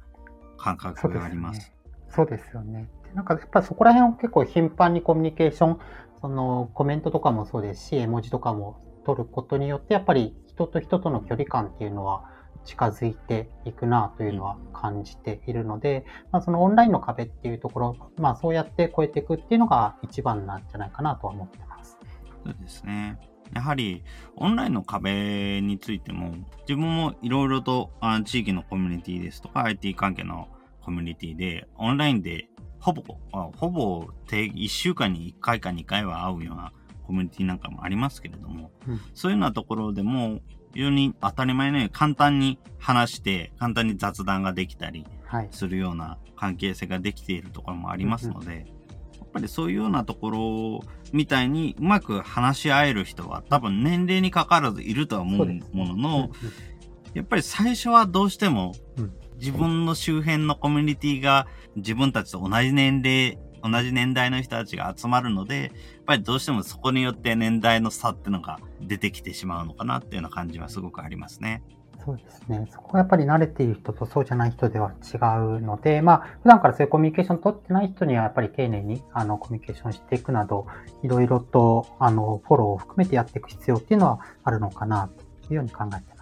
[0.57, 1.71] 感覚があります。
[2.09, 2.87] そうですよね。
[3.15, 5.79] なんかやっぱりそこら辺を結構頻繁にコミュニケーション、
[6.23, 12.23] そのコメントとかもそうですし、絵文字とかも取ることによって、やっぱり人と人との距離感っていうのは
[12.63, 21.97] 近づいていくなというのは感じているので、まあ、そのオンラインの壁っていうところ、まあそうやって超えていくっていうのが一番なんじゃないかなとは思ってます。
[22.45, 23.19] そうですね。
[23.53, 24.05] やはり
[24.38, 30.47] オンラインの壁についても自分もいろいろとあ地域のコミュニティですとか IT 関係の
[30.81, 32.47] コミュニティでオンラインで
[32.84, 33.02] ほぼ、
[33.56, 36.74] ほぼ1週間に1回か2回は会うような
[37.08, 40.41] コミュニティなんかもありますけれども、うん、そういうようなところでも
[40.74, 45.06] 非常に当たり前のように簡単に話して簡単に雑談ができたり
[45.52, 48.65] するような関係性ができているところもありますので、
[49.17, 50.82] やっぱりそういうようなところ
[51.13, 56.30] みたいにうまく話し合える人は多分年齢にかかわらずいるとは思うものの、
[57.13, 58.74] やっぱり最初はどうしても
[59.39, 65.72] 自分の周辺のコミュニティが自分たちと同じ年齢、同じ年代の人たちが集まるので、やっ
[66.06, 71.63] ぱりどうしてもそこによって年代の差っていうのが出てきてしまうのかなっていうような感じはすごくありますね。
[72.06, 72.67] そうですね。
[72.69, 75.17] そこはやっぱり慣れている人とそうじゃない人では違
[75.58, 80.67] うので、まあ、普段からそういうコミュニケーション取ってない人にはやっぱり丁寧にあのコミュニケーションしていくなど、
[81.02, 85.10] いろいろとあのフォローを含めてやっていく必要っていうのはあるのかな
[85.48, 86.12] というように考えています。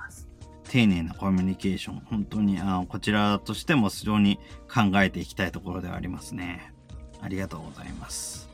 [0.71, 4.39] 丁寧なコミュニケーション、本当にあのこちらとしても非常に
[4.73, 6.73] 考えていきたいところではありますね。
[7.21, 8.47] ありがとうございます。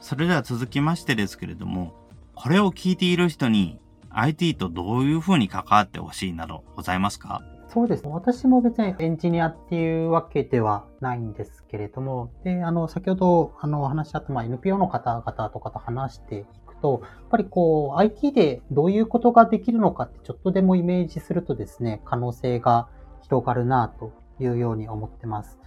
[0.00, 1.92] それでは続きましてですけれども、
[2.34, 7.42] これを聞いている人に IT とどういうふうに関わってほしいなどございますか？
[7.68, 8.10] そうですね。
[8.10, 16.44] 私も別にエンジニアっていうわけではないんですけれども、で、あの、先ほど、あの、お話しあった、まあ、NPO の方々とかと話してい
[16.80, 22.88] と、やっぱりこう、IT でどういうことができるのかってちょっとでもイメージするとですね、可能性が
[23.22, 25.59] 広がるなというように思ってます。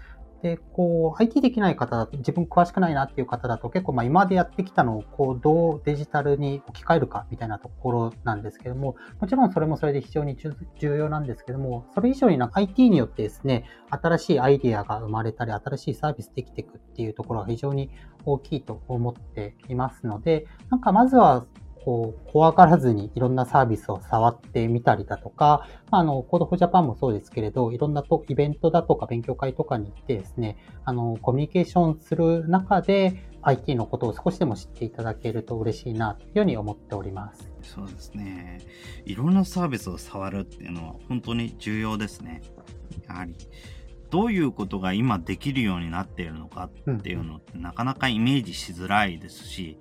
[0.44, 17.90] で、こう、IT できない方だと、自分詳しくないなっていう方だと、結構、ま、今までやってきたのを、こう、どうデジタルに置き換えるかみたいなところなんですけども、もちろんそれもそれで非常に重要なんですけども、それ以上になんか IT によってですね、新しいアイディアが生まれたり、新しいサービスできていくっていうところは非常に
[18.26, 21.46] 大きいと思っていますので、なんかまずは
[21.84, 37.52] こう、怖がらずにいろんなサービスを触ってみたりだとか、まあ、あの、 Code for Japan もそうですけれど、いろんなとイベントだとか勉強会とかに行ってですね、あの、コミュニケーションする中で IT のことを少しでも知っていただけると嬉しいなというように思っております。
[37.62, 38.60] そうですね。
[39.06, 42.42] いろんなサービスを触るっていうのは本当に重要ですね。
[43.08, 43.36] やはり。
[44.10, 49.80] どういうことが今できるようになっているのかっていうのってなかなかイメージしづらいですし、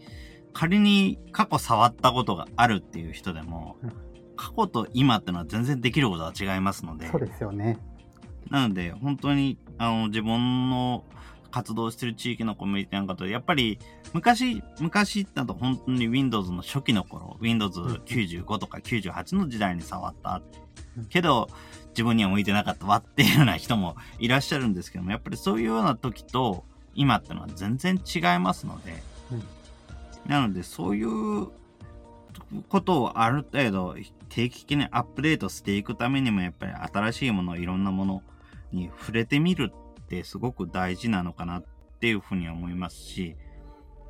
[0.52, 3.92] 仮に過去触ったことがあるっていう人でも、うん、
[4.36, 7.08] 過去と今ってのは全然できることは違いますので。
[7.10, 7.78] そうですよね。
[8.50, 11.04] なので、本当に、あの、自分の
[11.50, 13.78] 活動してる地域のコミュニティなんかと、やっぱり、
[14.12, 20.42] 昔、昔だと本当に Windows の初期の頃、Windows 95とか98の時代に触った。
[21.08, 21.48] けど、
[21.90, 29.42] 自分には向いてなかったわっていうような人もいらっしゃるんですけども、やっぱりそういうような時と、今ってのは全然違いますので、うん
[30.26, 31.48] なので、そういう
[32.68, 33.96] ことをある程度
[34.28, 38.22] 定期的にアップデートしていくためにも、やっぱり新しいもの、いろんなもの
[38.72, 41.64] に触れてみるってすごく大事なのかなっ
[42.00, 43.36] ていうふうに思いますし、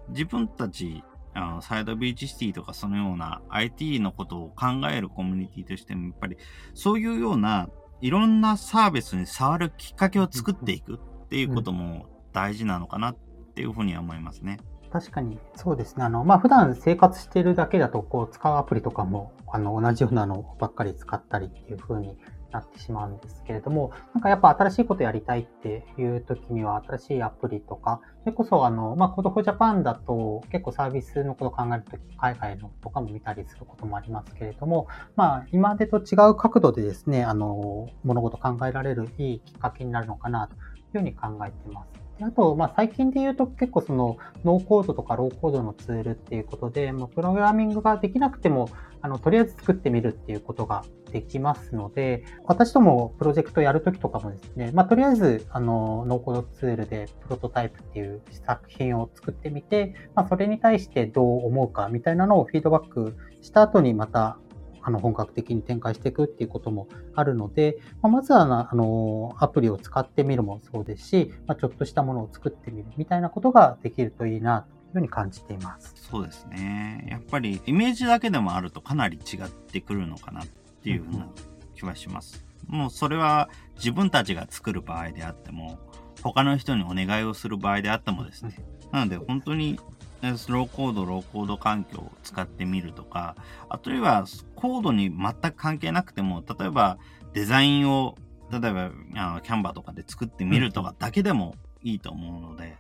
[0.09, 1.03] 自分たち、
[1.35, 6.37] あのサイドビーチシティとかそのような IT のことを考えるコミュニティとしても、やっぱり
[6.75, 7.69] そういうような
[8.03, 13.17] いろんなサービスに触るきっかけを作っていくっていうことも大事なのかなっ
[13.55, 14.59] ていうふうには思いますね。
[14.93, 16.05] 確かに、そうですね。
[16.05, 22.19] あの、まあ、普段生活してるだけだと、こう、使うアプリとかも、あの、同じようなのばっかり使ったりっていう風に
[22.53, 40.61] なってしまうんですけれども、なんかやっぱ新しいことやりたいっていう時には、新しいアプリとか、それこそ、あの、まあ、 Code for Japan だと、結構サービスのこと考えるとき、海外のとかも見たりすることもありますけれども、まあ、今までと違う角度でですね、あの、物事考えられるいいきっかけになるのかなという
[40.93, 42.02] ふうに考えてます。
[42.21, 48.69] あと、まあ、最近で言うと結構そのノーコードとかローコードのツールっていうことで、もうプログラミングができなくても、
[49.01, 64.39] あの、とりあえず作ってみるっていうことができますので、私ともプロジェクトやるときとかもですね、まあ、とりあえず、あの、ノーコードツールでプロトタイプっていう作品を作ってみて、まあ、それに対してどう思うかみたいなのをフィードバックした後にまた
[64.83, 75.95] あの本格的に展開していくっていうこともあるので、まあ、まずはあのアプリを使ってみるもそうですし、まあ、ちょっとしたものを作ってみるみたいなことができるといいなというふうに感じています。
[75.97, 77.07] そうですね。
[77.11, 80.47] やっぱりイメージだけでもあるとかなり違ってくるのかなっ
[80.83, 81.29] ていうふうな
[81.75, 82.45] 気はします。
[82.71, 85.79] うん、もうそれは自分たちが作る場合であっても、
[86.23, 88.57] 他の人にお願いをする場合であってもですね。
[88.93, 89.92] なので本当にス
[90.23, 93.37] ローコード、ローコード環境を使ってみるとか、
[93.69, 96.99] あるいはコードに全く関係なくても、例えば
[97.33, 98.17] デザインを、
[98.51, 102.77] 例えばあのキャンバーとかで作ってみるとかだけでもいいと思うので、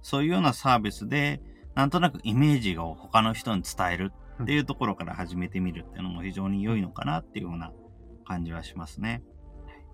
[0.00, 1.40] そういうようなサービスで、
[1.74, 7.72] なんとなくイメージを他の人に伝えるっていうところから始めてみるっていうのも非常に良いのかなっていうような
[8.24, 9.22] 感じはしますね。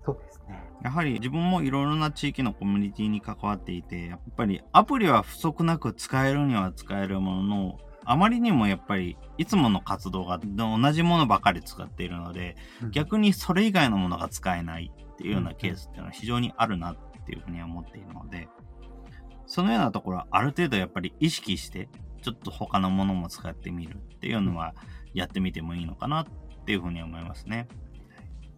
[0.05, 0.61] そうですね。
[0.83, 18.49] やはり自分もいろいろな地域のコミュニティに関わっていて、やっぱりアプリは不足なく使えるには使えるものの、あまりにもやっぱりいつもの活動が同じものばかり使っているので、うん、逆にそれ以外のものが使えないっていうようなケースっていうのは非常にあるなっていうふうには思っているので、
[19.45, 21.87] そのようなところはある程度やっぱり意識して、
[22.21, 24.73] ちょっと他のものも使ってみるっていうのは
[25.13, 26.25] やってみてもいいのかなっ
[26.65, 27.67] ていうふうに思いますね。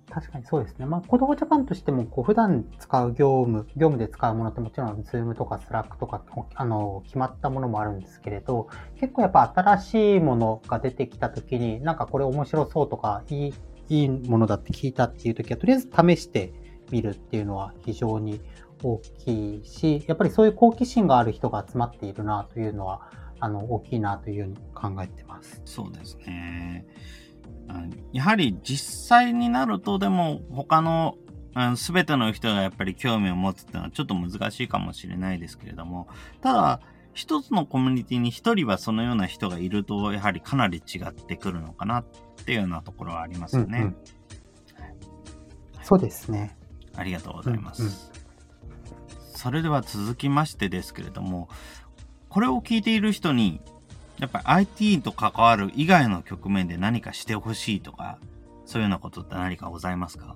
[0.09, 0.85] 確かにそうですね。
[0.85, 13.53] まあ、 Code for Japan としても、こう、普段使う業務、業務で使うものってもちろん、ズームとかスラックとか、あの、決まったものもあるんですけれど、結構やっぱ新しいものが出てきたときに、なんかこれ面白そうとか、いい
[13.87, 16.53] いいものだって聞いたっていう時は、とりあえず試して
[16.91, 18.41] みるっていうのは非常に
[18.83, 25.61] 大きいし、やっぱりそういう好奇心がある人が集まっているなというのは、あの、大きいなというふうに考えてます。
[25.65, 26.85] そうですね。
[28.13, 31.17] やはり実際になると、でも他の
[31.75, 36.07] すべての人がやっぱり興味を持つっていうのはちょっと難しいかもしれないですけれども、
[36.41, 36.81] ただ、
[37.13, 42.05] 一つのコミュニティに一人はそのような人がいると、やはりかなり違ってくるのかなっ
[42.45, 43.77] ていうようなところはありますよね。
[43.79, 43.95] うんうん、
[45.81, 46.57] そうですね。
[46.93, 47.81] ありがとうございます。
[47.83, 47.93] うんうん、
[49.33, 51.47] それでは続きましてですけれども、
[52.27, 53.61] これを聞いている人に、
[54.19, 58.17] やっぱり IT と関わる以外の局面で何かしてほしいとか、
[58.65, 60.35] そういうようなことって何かございますか？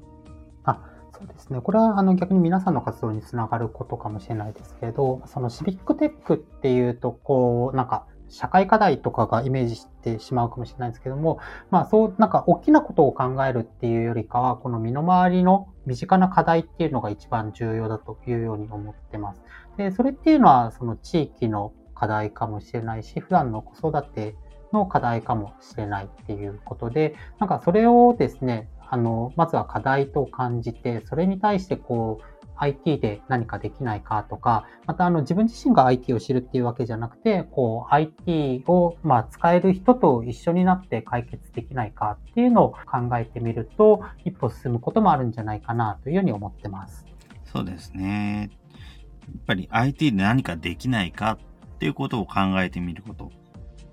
[0.66, 0.82] あ、
[1.18, 1.62] そうですね。
[1.62, 11.40] これはあの逆に皆さんの活動につながることかもしれないですけど、そのシビックテックっていうと、こう、なんか社会課題とかがイメージしてしまうかもしれないですけども、
[11.72, 19.42] まあそう、なんか大きなことを考えるっていうよりかは、この身の回りの身近な課題っていうのが一番重要だというように思ってます。
[19.78, 24.36] で、それっていうのはその地域の課題かもしれないし、普段の子育て
[24.72, 47.06] の課題かもしれないっていうことで、なんかそれをですね、あの、まずは課題と感じて、それに対してこう、IT で何かできないかとか、またあの自分自身が IT を知るっていうわけじゃなくて、こう IT をまあ使える人と一緒になって解決できないかっていうのを考えてみると、一歩進むこともあるんじゃないかなというふうに思ってます。
[47.46, 48.50] そうですね。
[48.52, 51.38] やっぱり IT で何かできないか
[51.80, 53.30] っていうことを考えてみることっ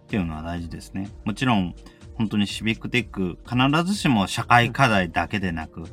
[0.09, 1.09] ていうのは大事ですね。
[1.25, 1.77] もちろん
[2.17, 5.85] 本当にシビックテック、必ずしも社会課題だけでなく、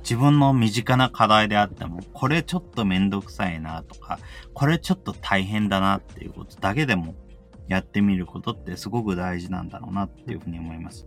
[0.00, 4.18] 自分の身近な課題であっても、これちょっとめんどくさいなとか、
[4.52, 7.14] これちょっと大変だなっていうことだけでも
[7.68, 11.06] やってみることってすごく大事なんだろうなっていうふうに思います。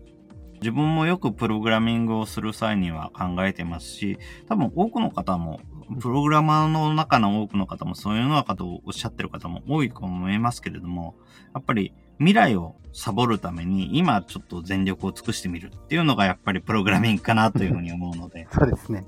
[0.61, 4.17] 自分もよくプログラミングをする際には考えてますし、
[4.47, 5.59] 多分多くの方も、
[5.99, 11.15] プログラマーの中の多くの方もそういうようなことをおっしゃってる方も多いと思いますけれども、
[11.53, 18.47] やっぱり未来をサボるために今ちょっと全力を尽くしてみるっていうのがやっぱりプログラミングかなというふうに思うので。
[18.53, 19.05] そうですね。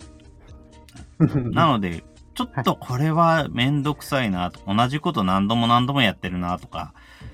[1.51, 2.03] なので、
[2.33, 6.93] ちょっとこれはめんどくさいなと、同じこと何度も何度もやってるなとか、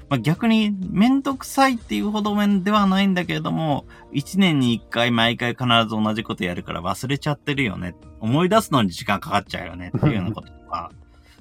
[0.09, 7.95] まあ、逆にめんどくさいっていうほど面ではないんだけれども、一年に一回毎回必ず同じことやるから忘れちゃってるよね。
[8.19, 10.91] 思い出すのに時間かかっちゃうよねっていうようなこととか、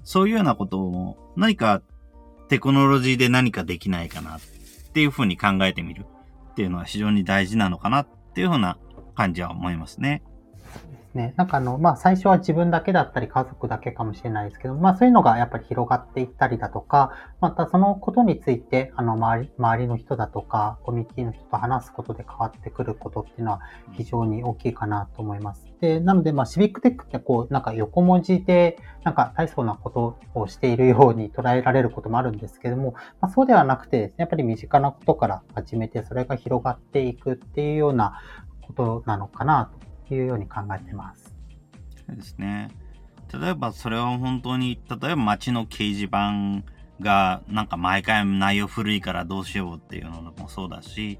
[0.04, 1.80] そういうようなことを何か
[2.48, 4.40] テクノロジーで何かできないかなっ
[4.92, 6.04] ていうふうに考えてみる
[6.50, 8.78] っていうのは非常に大事なのかなっていうふうな
[9.14, 10.22] 感じは思いますね。
[11.18, 11.34] ね。
[11.36, 23.60] なんかあの、まあ最初は自分だけだったり家族だけかもしれないですけど、まあそういうのがやっぱり広がっていったりだとか、またそのことについて、あの周り、周りの人だとか、コミュニティの人と話すことで変わってくることっていうのは
[23.92, 25.66] 非常に大きいかなと思います。
[25.80, 38.20] で、なのでまあシビックテックってこう、なんか横文字で、なんか大層なことをしているように捉えられることもあるんですけども、まあそうではなくてですね、やっぱり身近なことから始めて、それが広がっていくっていうような
[38.66, 41.34] ことなのかなというように考えてます。
[42.08, 42.70] ですね。
[43.32, 46.64] 例えばそれは本当に、例えば街の掲示板
[47.00, 51.18] がなんか毎回内容古いからどうしようっていうのもそうだし、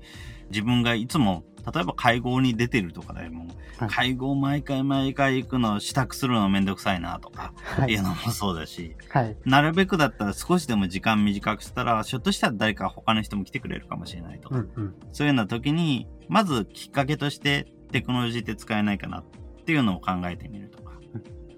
[0.51, 7.53] 自分がいつも、例えば会合に出てるとかでも、はい、会合毎回毎回行くの支度するのめんどくさいなとか、
[7.86, 19.24] いうのもそうだし、はい、なるべくだったら少しでも時間短くしたら、ひょっとしたら誰か他の人も来てくれるかもしれないとか、うんうん、そういうような時に、まずきっかけとしてテクノロジーって使えないかなっ
[19.64, 20.93] ていうのを考えてみるとか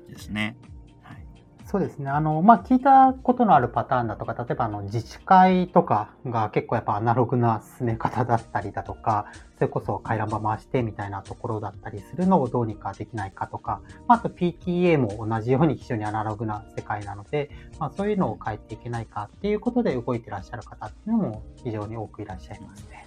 [0.09, 0.57] ですね。
[1.03, 1.27] はい、
[1.67, 2.11] そうですね。
[2.11, 9.27] あの、まあ、聞いたことのあるパターンだとか、例えばあの自治会とかが結構やっぱアナログな進め方だったりだとか、
[9.57, 23.07] それこそ回覧板回してみたいなところだったりするのをどうにかできないかとか、まあ、あと PTA も同じように非常にアナログな世界なので、まあ、そういうのを変えていけないかっていうことで動いてらっしゃる方っていうのも非常に多くいらっしゃいますね。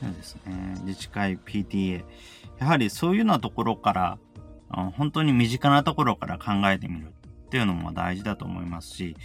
[0.00, 0.74] そうですね。
[0.84, 2.02] 自治会、PTA。
[2.60, 4.18] やはりそういうようなところから
[4.96, 7.12] 本当に身近なところから考えてみる
[7.46, 9.16] っていうのも大事だと思いますし、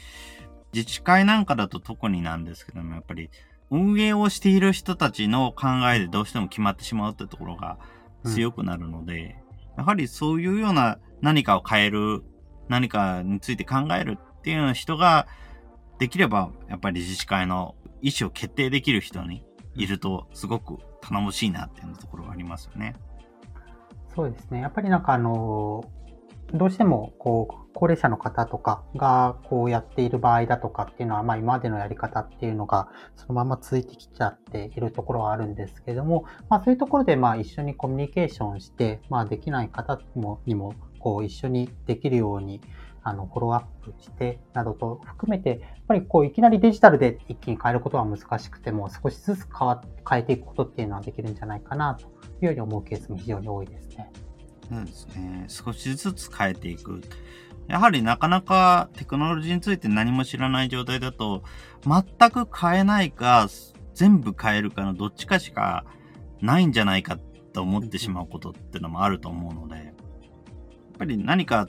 [0.73, 3.29] 自治会なんかだと特になんですけども、やっぱり
[3.69, 7.77] 運営をしている人たちの考えでどうしても決まってしまうってところが
[8.23, 9.35] 強くなるので、
[9.73, 12.23] うん、やはりそういうような何かを変える、
[12.67, 15.27] 何かについて考えるっていうような人が
[15.99, 19.43] できれば、やっぱり自治会の意思を決定できる人に
[19.75, 22.95] いるとすごく頼もしいなっていうところがありますよね。
[24.15, 24.61] そうですね。
[24.61, 25.83] やっぱりなんかあの、
[26.53, 42.61] どうしても、こう、高齢者の方とかが、こうやっている場合だとかっていうのは、まあ今までのやり方っていうのが、そのまま続いてきちゃっているところはあるんですけども、まあそういうところで、まあ一緒にコミュニケーションして、まあできない方もにも、こう一緒にできるように、
[43.03, 52.07] あの、フォローアップしてなどと含めて、やっぱりこう、いきなりデジタルで一気に変えることは難しくても、少しずつ変わ、変えていくことっていうのはできるんじゃないかな、と
[52.41, 54.11] いうように思うケースも非常に多いですね。
[54.69, 55.45] そうですね。
[55.47, 57.01] 少しずつ変えていく。
[57.67, 61.43] やはりなかなかテクノロジーについて何も知らない状態だと、
[61.83, 63.47] 全く変えないか、
[63.93, 65.85] 全部変えるかのどっちかしか
[66.41, 67.17] ないんじゃないか
[67.53, 69.93] と思ってしまうことっていうのもあると思うので、やっ
[70.99, 71.67] ぱり何か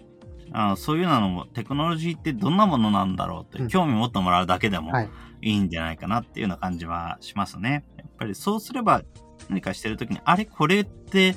[0.52, 4.92] あそういうのもテクノロジーってどんなものなんだろうって興味持ってもらうだけでも
[5.40, 7.84] いいんじゃないかなっていうような感じはしますね。
[7.96, 9.02] やっぱりそうすれば
[9.48, 10.44] 何かしてるときに、あれ？
[10.44, 11.36] これって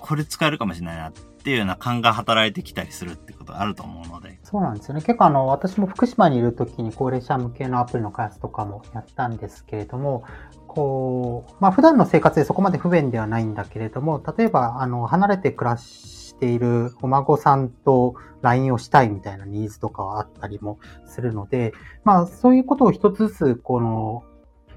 [0.00, 4.38] これ使えるかもしれないなっていうような感が働いてきたりするってことあると思うので。
[4.42, 5.00] そうなんですよね。
[5.02, 10.24] 結構あの、私も福島にいるときに高齢者向けのアプリの開発とかもやったんですけれども、
[10.66, 21.72] こう、まあ普段の生活でそこまで不便ではないんだけれども、例えばあの、離れて暮らしているお孫さんと LINE をしたいみたいなニーズとかはあったりもするので、
[22.04, 24.22] まあそういうことを一つずつ、この、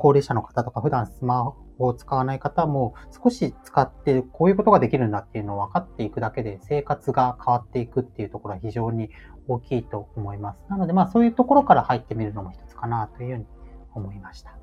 [0.02, 9.12] 高齢者の方とか普段スマホを使わない方も少し使ってこういうことができるんだっていうのを分かっていくだけで生活が変わっていくっていうところは非常に
[9.48, 10.60] 大きいと思います。
[10.70, 13.46] なのでまあそういうところから入ってみるのも一つかなというように
[13.94, 14.56] 思いました。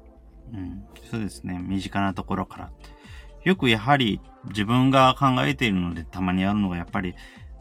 [0.53, 1.61] うん、そうですね。
[1.63, 2.71] 身近なところから。
[3.45, 7.15] よくやはり自分が考えているのでたまにあるのがやっぱり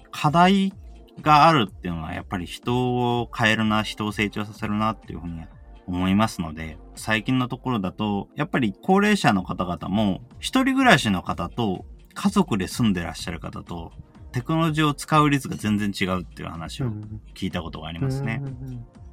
[0.10, 0.74] 課題
[1.22, 2.74] があるっていうのはやっぱり人
[3.22, 5.46] を変えるな、人を成長させるなっていうふうに
[5.88, 13.92] 思いますので、最近のところだと、やっぱり高齢者の方々も、一人暮らしの方と、家族で住んでらっしゃる方と、
[14.34, 16.92] テクノロジーを使う率が全然違うっていう話を
[17.34, 18.42] 聞いたことがありますね。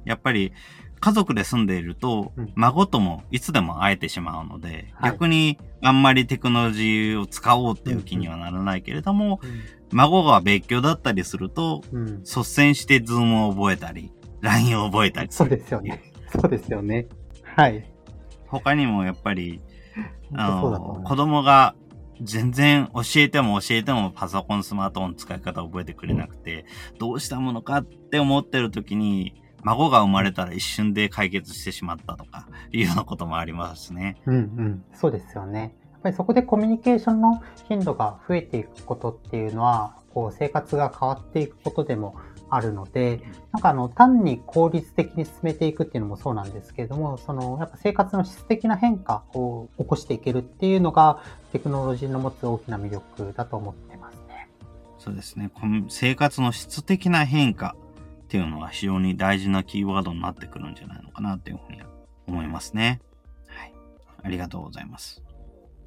[0.03, 0.51] やっぱり、
[0.99, 9.39] 家族で住んでいると、孫ともいつでも会えてしまうので、逆にあんまりテクノロジーを使おうっていう気にはならないけれども、
[9.91, 11.83] 孫が別居だったりすると、
[12.23, 14.11] 率先してズームを覚えたり、
[14.41, 16.14] LINE を覚えたりそうですよね。
[16.39, 17.07] そうですよね。
[17.43, 17.89] はい。
[18.47, 19.61] 他にもやっぱり、
[20.33, 21.75] あの、子供が
[22.21, 34.17] 全然教えても教えてもパソコン、スマートフォン使い方を覚えてくれなくて、うん、どうしたものかって思ってる時に、孫が生まれたら一瞬で解決してしまったとか、いうようなこともありますね。
[34.25, 34.83] うんうん。
[34.93, 35.75] そうですよね。
[35.93, 42.15] やっぱりそこでコミュニケーションの頻度が増えていくことっていうのは、こう生活が変わっていくことでも
[42.55, 54.49] あるので、なんかあの、単に効率的に進めていくっていうのもそうなんですけれども、その、やっぱ生活の質的な変化を起こしていけるっていうのが、テクノロジーの持つ大きな魅力だと思ってますね。
[54.97, 55.49] そうですね。
[55.53, 57.75] この生活の質的な変化
[58.23, 61.81] っていうのは非常に大事なキーワードになってくるんじゃないのかなっていうふうに
[62.27, 63.01] 思いますね。
[63.47, 63.73] はい。
[64.23, 65.21] ありがとうございます。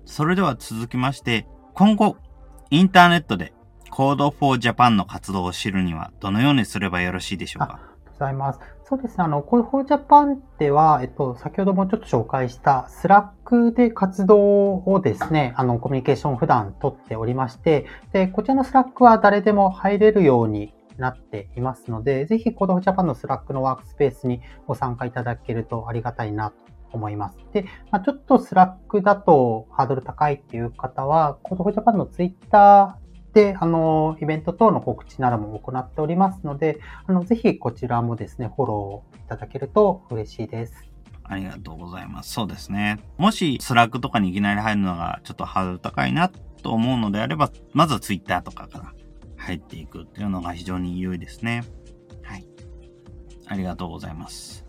[0.05, 2.17] それでは続きまして、今後、
[2.71, 3.53] インターネットで
[3.91, 7.81] Code for Japan の活動を知るにはどのようにすればよろしいでしょうか？
[8.13, 8.61] ございます。
[8.85, 9.25] そうですね。
[9.25, 26.57] あの、Code for Japan では、えっと、先ほどもちょっと紹介したスラックで活動をですね、あの、コミュニケーション普段取っておりまして、で、こちらのスラックは誰でも入れるようになっていますので、ぜひ Code for Japan のスラックのワークスペースにご参加いただけるとありがたいなと
[26.93, 27.39] 思います。
[27.53, 40.75] で、まあ、ちょっとスラックだとハードル高いっていう方は、Code for Japan のツイッターで、あの、イベント等の告知なども行っておりますので、あの、ぜひこちらもですね、フォローいただけると嬉しいです。
[41.25, 42.33] ありがとうございます。
[42.33, 42.99] そうですね。
[43.19, 48.93] もし、スラックとかにいきなり入るのがちょっとハードル高いなと思うのであれば、まずはツイッターとかから
[49.37, 51.65] 入っていくっていうのが非常に良いですね。
[52.23, 52.47] はい。
[53.47, 54.65] ありがとうございます。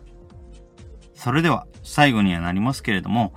[1.14, 3.32] それでは、最後にはなりますけれども、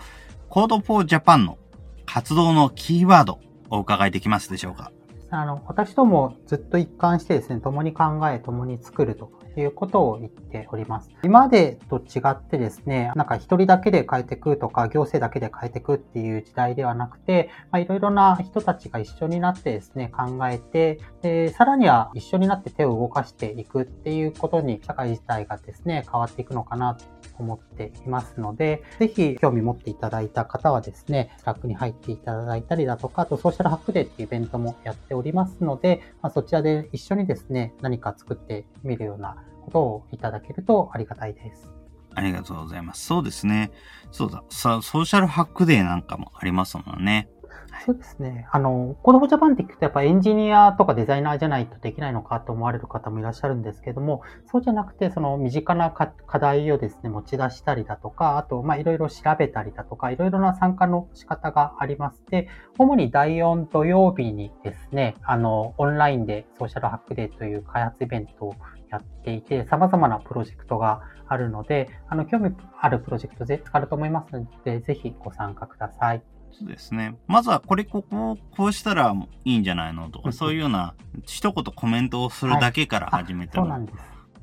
[0.49, 1.57] Code for Japan の
[2.05, 4.91] 活動のキーワードお伺いできますでしょうか？
[5.35, 9.31] あの、私ともずっと一貫してですね、共に考え、共に作ると
[9.61, 11.09] いうことを言っております。
[11.23, 27.05] 今までと違ってですね、なんか一人だけで変えてくとか、行政だけで変えてくっていう時代ではなくて、まあ、いろいろな人たちが一緒になってですね、考えて、で、さらには一緒になって手を動かしていくっていうことに、社会自体がですね、変わっていくのかなと
[27.39, 41.69] 思っていますので、ぜひ興味持っていただいた方はですね、 Slack に入っていただいたりだとか、あと Social Hack Day っていうイベントもやっておりますので、まあ、そちらで一緒にですね、何か作ってみるようなことをいただけるとありがたいです。
[42.15, 43.05] ありがとうございます。
[43.05, 43.71] そうですね。
[44.11, 44.43] そうだ。
[44.49, 47.29] さ、 Social Hack Day なんかもありますもんね。
[47.85, 48.47] そうですね。
[48.51, 62.47] あの、 Code for Japan って聞くとやっぱエンジニアとかデザイナーじゃないとできないのかと思われる方もいらっしゃるんですけども、そうじゃなくて、その身近な課題をですね、持ち出したりだとか、あと、まあ、いろいろ調べたりだとか、いろいろな参加の仕方がありまして、
[62.77, 68.55] 主に第4土曜日にですね、あの、オンラインでソーシャルハックデーという開発イベントを
[68.93, 76.21] やっていて、様々なプロジェクトがあるので、あの、興味あるプロジェクトぜ使ると思いますので、ぜひご参加ください。
[76.51, 77.17] そうですね。
[77.27, 80.93] まずはこれこここうしたらいいんじゃないのとか、そういうような
[81.25, 83.87] 一言コメントをするだけから始めても、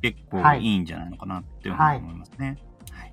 [0.02, 2.58] 結構いいんじゃないのかなって思いますね。
[2.90, 3.00] はい。
[3.02, 3.12] はい、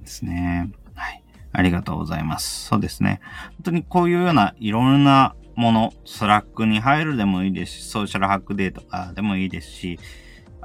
[0.00, 0.70] ですね。
[0.94, 1.22] はい。
[1.52, 2.66] ありがとうございます。
[2.66, 3.20] そうですね。
[3.56, 9.98] 本当にこういうようないろんなもの、 Slack に入るでもいいですし、 Social Hack Day とかでもいいですし、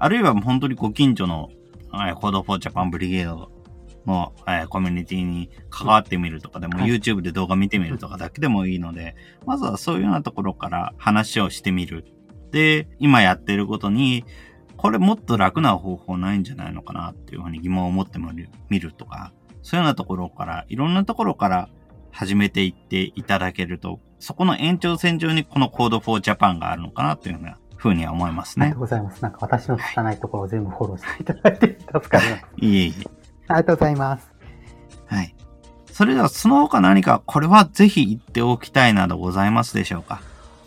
[0.02, 1.50] あるいは本当にご近所の、
[1.92, 3.52] はい、 Code for Japan ブリゲード
[4.06, 12.06] の、えー、コミュニティに関わってみるとかでも、はい、YouTube で動画見てみるとかだけでもいいので、まずはそういうようなところから話をしてみる。
[12.52, 14.26] で、今やってることに、
[14.78, 18.18] これもっと楽な方法ないんじゃないのかなっていうふうに疑問を持って
[18.70, 21.70] みるとか、そういうようなところから、いろんなところから
[22.12, 28.66] 始めていっていただけると、そこの延長線上にこの Code for Japan があるのかなっていうようなふうには思いますね。
[28.66, 29.22] ありがとうございます。
[29.22, 32.46] なんか私の拙いところを全部フォローしていただいて助かります。
[32.58, 33.10] いえいえ。
[33.48, 34.32] ありがとうございます。
[35.08, 35.34] はい。
[35.88, 40.22] それではその他何かこれはぜひ言っておきたいなどございますでしょうか？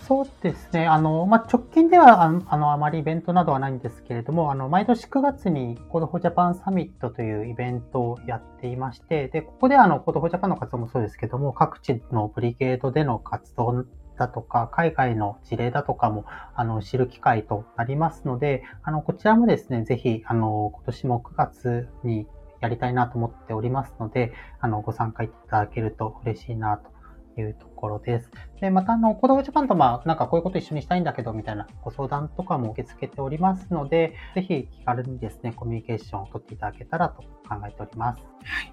[0.08, 0.86] そうですね。
[0.86, 13.86] あの、まあ、直近では、あの、あまりイベントなどはないんですけれども、あの、毎年9月に Code for Japan Summit というイベントをやっていまして、で、ここであの、 Code for Japan の活動もそうですけども、各地のブリゲードでの活動
[14.18, 22.26] だとか、海外の事例だとかも、あの、知る機会となりますので、あの、こちらもですね、ぜひ、あの、今年も9月に
[22.60, 28.30] やりたいなと思っておりますので、あの、ご参加いただけると嬉しいなというところです。
[28.60, 38.22] で、また、あの、コードジャパンと、まあ、なんかこういうこと一緒にしたいんだけど、みたいなご相談とかも受け付けておりますので、ぜひ気軽にですね、コミュニケーションを取っていただけたらと考えております。
[38.44, 38.72] はい。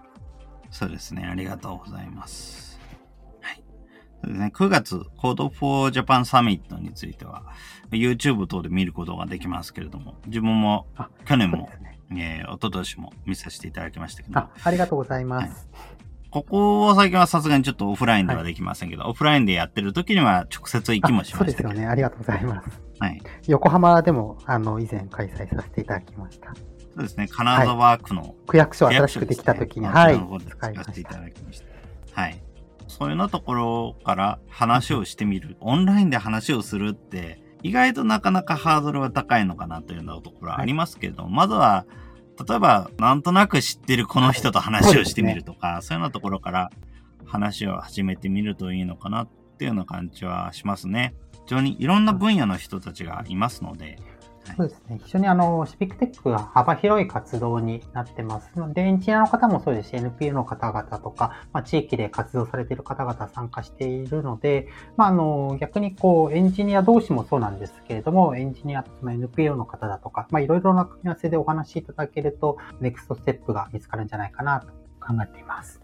[0.72, 1.26] そうですね。
[1.26, 2.69] ありがとうございます。
[4.22, 4.32] はい。
[4.32, 4.52] そうですね。
[4.54, 7.44] 9月、Code for Japan Summit については、
[7.92, 10.88] YouTube 等で見ることができますけれども、自分も
[11.26, 11.70] 去年も、
[12.10, 14.40] ね、えー、一昨年も見させていただきましたけど。
[14.40, 15.70] あありがとうございます。
[15.74, 16.00] はい
[16.32, 21.88] ここは最近はさすがにちょっとオフラインではできませんけど、はい、オフラインでやってる時には直接行きもしましたそうですよね。
[21.88, 22.70] ありがとうございます。
[23.00, 23.22] はい。
[23.48, 26.54] 横浜でも、あの、以前開催させていただきました。
[26.54, 26.62] そ
[26.98, 27.28] うですね。
[27.28, 30.16] 金沢区の、はい、区役所新しくできた時に、ね、はい。
[30.48, 31.64] 使わせていただきまし
[32.16, 32.22] た。
[32.22, 32.40] はい。
[32.90, 35.56] そういうようなところから話をしてみる。
[35.62, 41.86] オンラインで話をするって、意外となかなかハードルは高いのかなというようなところはありますけれども、はい、まずは、
[42.48, 46.72] 例えば、なんとなく知ってるこの人と話をしてみるとか、はいそうね、そういうようなところから
[47.26, 49.28] 話を始めてみるといいのかなっ
[49.58, 51.14] ていうような感じはしますね。
[51.46, 54.00] 非常にいろんな分野の人たちがいますので、
[54.56, 55.00] そうですね。
[55.04, 74.68] 非常にあの、シビックテックが幅広い活動になってますので、エンジニアの方もそうですし、NPO の方々とか、まあ、地域で活動されている方々参加しているので、まあ、あの、逆にこう、エンジニア同士もそうなんですけれども、エンジニアの NPO の方だとか、まあ、いろいろな組み合わせでお話しいただけると、ネクストステップが見つかるんじゃないかなと
[75.00, 75.82] 考えています。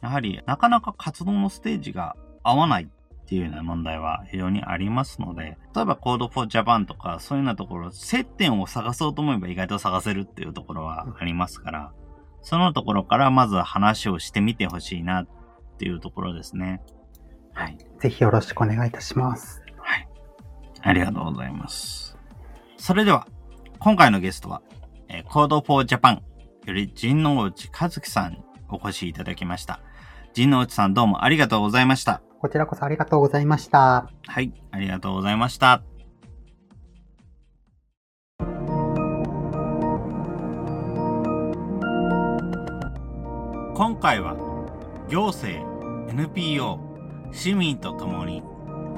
[0.00, 2.88] やはり、なかなか活動のステージが合わない
[3.30, 11.92] っていうような問題は非常にありますので、例えば Code for Japan とかそういうようなところ、接点を探そうと思えば意外と探せるっていうところはありますから、
[12.42, 15.28] そのところからまず話をしてみてほしいなっ
[15.78, 16.82] ていうところですね。
[17.52, 17.78] はい。
[18.00, 19.62] ぜひよろしくお願いいたします。
[19.78, 20.08] はい。
[20.80, 22.18] ありがとうございます。
[22.78, 23.28] それでは、
[23.78, 24.60] 今回のゲストは、
[25.06, 26.18] えー、Code for Japan
[26.66, 27.36] より陣内
[27.80, 29.78] 和樹さんにお越しいただきました。
[30.34, 32.22] 陣内さんどうもありがとうございました。
[32.40, 34.10] こちらこそありがとうございました。
[34.26, 35.82] はい、ありがとうございました。
[43.74, 44.36] 今回は
[45.10, 45.66] 行政、
[46.10, 46.78] NPO、
[47.30, 48.42] 市民と共に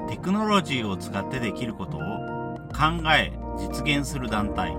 [0.09, 1.99] テクノロジーを使ってできることを
[2.69, 4.75] 考え実現する団体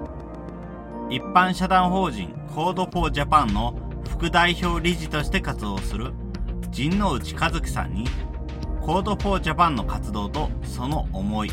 [1.11, 3.75] 一般社団法人 Code for Japan の
[4.09, 6.13] 副代表理事として活動する
[6.71, 8.07] 陣内和樹さんに
[8.85, 11.51] Code for Japan の活動とその思い。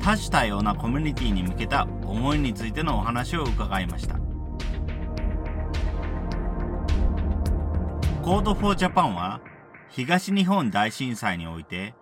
[0.00, 4.14] 多種多様なコミュニティに向けた思いについてのお話を伺いました。
[8.22, 9.42] Code for Japan は
[9.90, 11.94] 東日本大震災において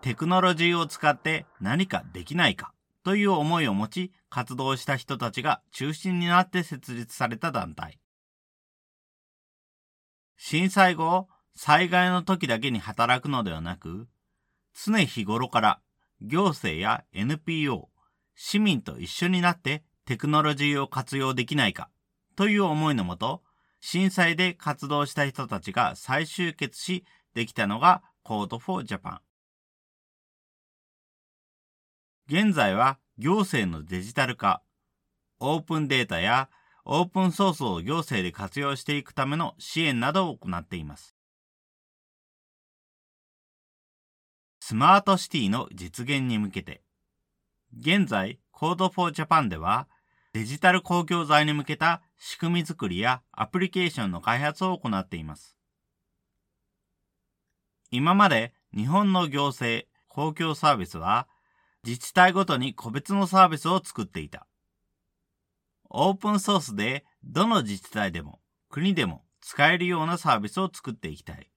[0.00, 2.72] テクノロジーを使って何かできないか
[3.04, 7.98] という思いを持ち活動した人たちが中心になって設立された団体。
[10.38, 14.08] 震災後災害の時だけに働くのではなく、
[14.74, 15.80] 常日頃から
[16.20, 17.88] 行政や NPO、
[18.34, 21.88] 市民と一緒になってテクノロジーを活用できないか
[22.36, 23.42] という思いのもと、
[23.80, 27.04] 震災で活動した人たちが再集結し
[27.34, 29.18] できたのが Code for Japan。
[32.28, 34.62] 現在は行政のデジタル化、
[35.40, 36.50] オープンデータや
[36.84, 41.15] オープンソースを行政で活用していくための支援などを行っています。
[44.68, 46.82] スマートシティの実現に向けて、
[47.78, 49.86] 現在 Code for Japan では
[50.32, 55.56] デジタル公共財に向けた仕組み作りやアプリケーションの開発を行っています。
[57.92, 61.28] 今まで日本の行政、公共サービスは
[61.84, 64.48] 自治体ごとに個別のサービスを作っていた。
[65.90, 71.52] オープンソースでどの自治体でも国でも使えるようなサービスを作っていきたい。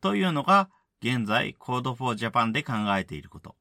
[0.00, 0.70] というのが
[1.02, 3.56] 現在 Code for Japan で考えていること。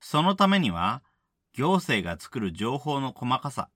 [0.00, 1.02] そのためには
[1.52, 3.68] 行政が作る情報の細かさ、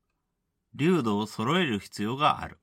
[0.74, 2.58] 流度を揃える必要がある。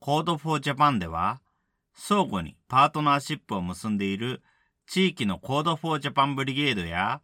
[0.00, 1.40] Code for Japan では
[1.94, 4.42] 相互にパートナーシップを結んでいる
[4.86, 7.22] 地域の Code for Japan ブリゲードや、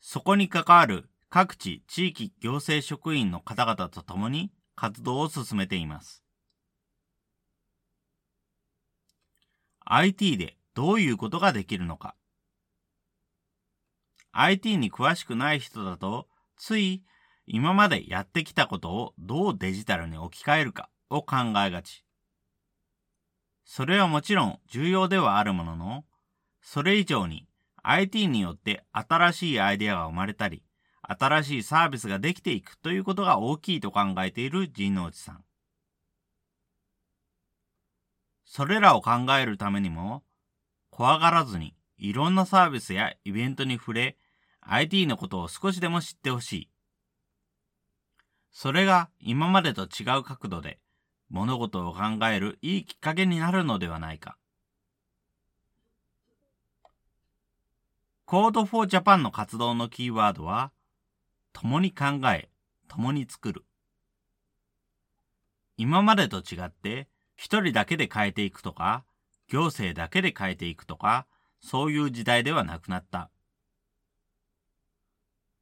[0.00, 6.22] そこに関わる各地地域行政職員の方々と共に活動を進めています。
[9.90, 12.14] IT でどういうことができるのか。
[14.32, 16.28] IT に詳しくない人だと、
[16.58, 17.02] つい
[17.46, 21.36] 今までやってきたことをどうデジタルに置き換えるかを考
[21.66, 22.04] えがち。
[23.64, 26.04] それはもちろん重要ではあるものの、
[26.60, 27.48] それ以上に
[27.82, 30.62] IT によって新しいアイデアが生まれたり、
[31.00, 35.47] 新しいサービスができていくということが大きいと考えている神之内さん。
[38.50, 40.24] それらを考えるためにも、
[40.88, 44.16] 怖がらずにいろんなサービスやイベントに触れ、
[44.62, 46.70] IT のことを少しでも知ってほしい。
[48.50, 50.80] それが今までと違う角度で
[51.28, 54.38] 物事を考えるいいきっかけになるのではないか。
[58.26, 60.72] Code for Japan の活動のキーワードは、
[61.52, 62.48] 共に考え、
[62.88, 63.64] 共に作る。
[65.76, 67.08] 今までと違って、
[67.38, 69.04] 一人だけで変えていくとか、
[69.46, 71.24] 行政だけで変えていくとか、
[71.60, 73.30] そういう時代ではなくなった。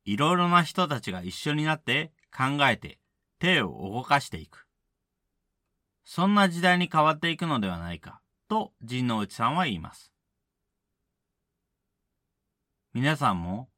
[0.07, 2.99] いろいろな人たちが一緒になって考えて
[3.39, 4.67] 手を動かしていく。
[6.03, 10.15] そんな時代に変わっていくのではないか、と神之内さんは言います。
[12.95, 13.69] 皆さんも、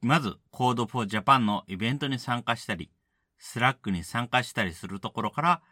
[0.00, 2.90] まず Code for Japan のイベントに参加したり、
[3.38, 5.62] Slack に参加したりするところから、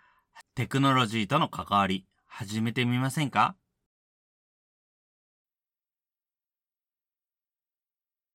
[0.55, 3.57] テクノロジーとの関わり、始めてみませんか？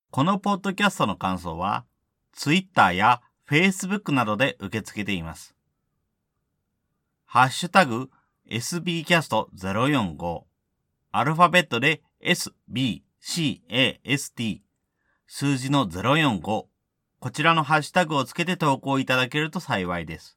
[0.10, 1.86] このポッドキャストの感想は、
[2.34, 5.56] Twitter や Facebook などで受け付けています。
[7.26, 8.10] ハッシュタグ
[8.50, 10.44] sbcast045
[11.12, 13.02] アルファベットで sbcast
[15.28, 16.70] 数字の045こ
[17.32, 20.37] ちらのハッシュタグをつけて投稿いただけると幸いです。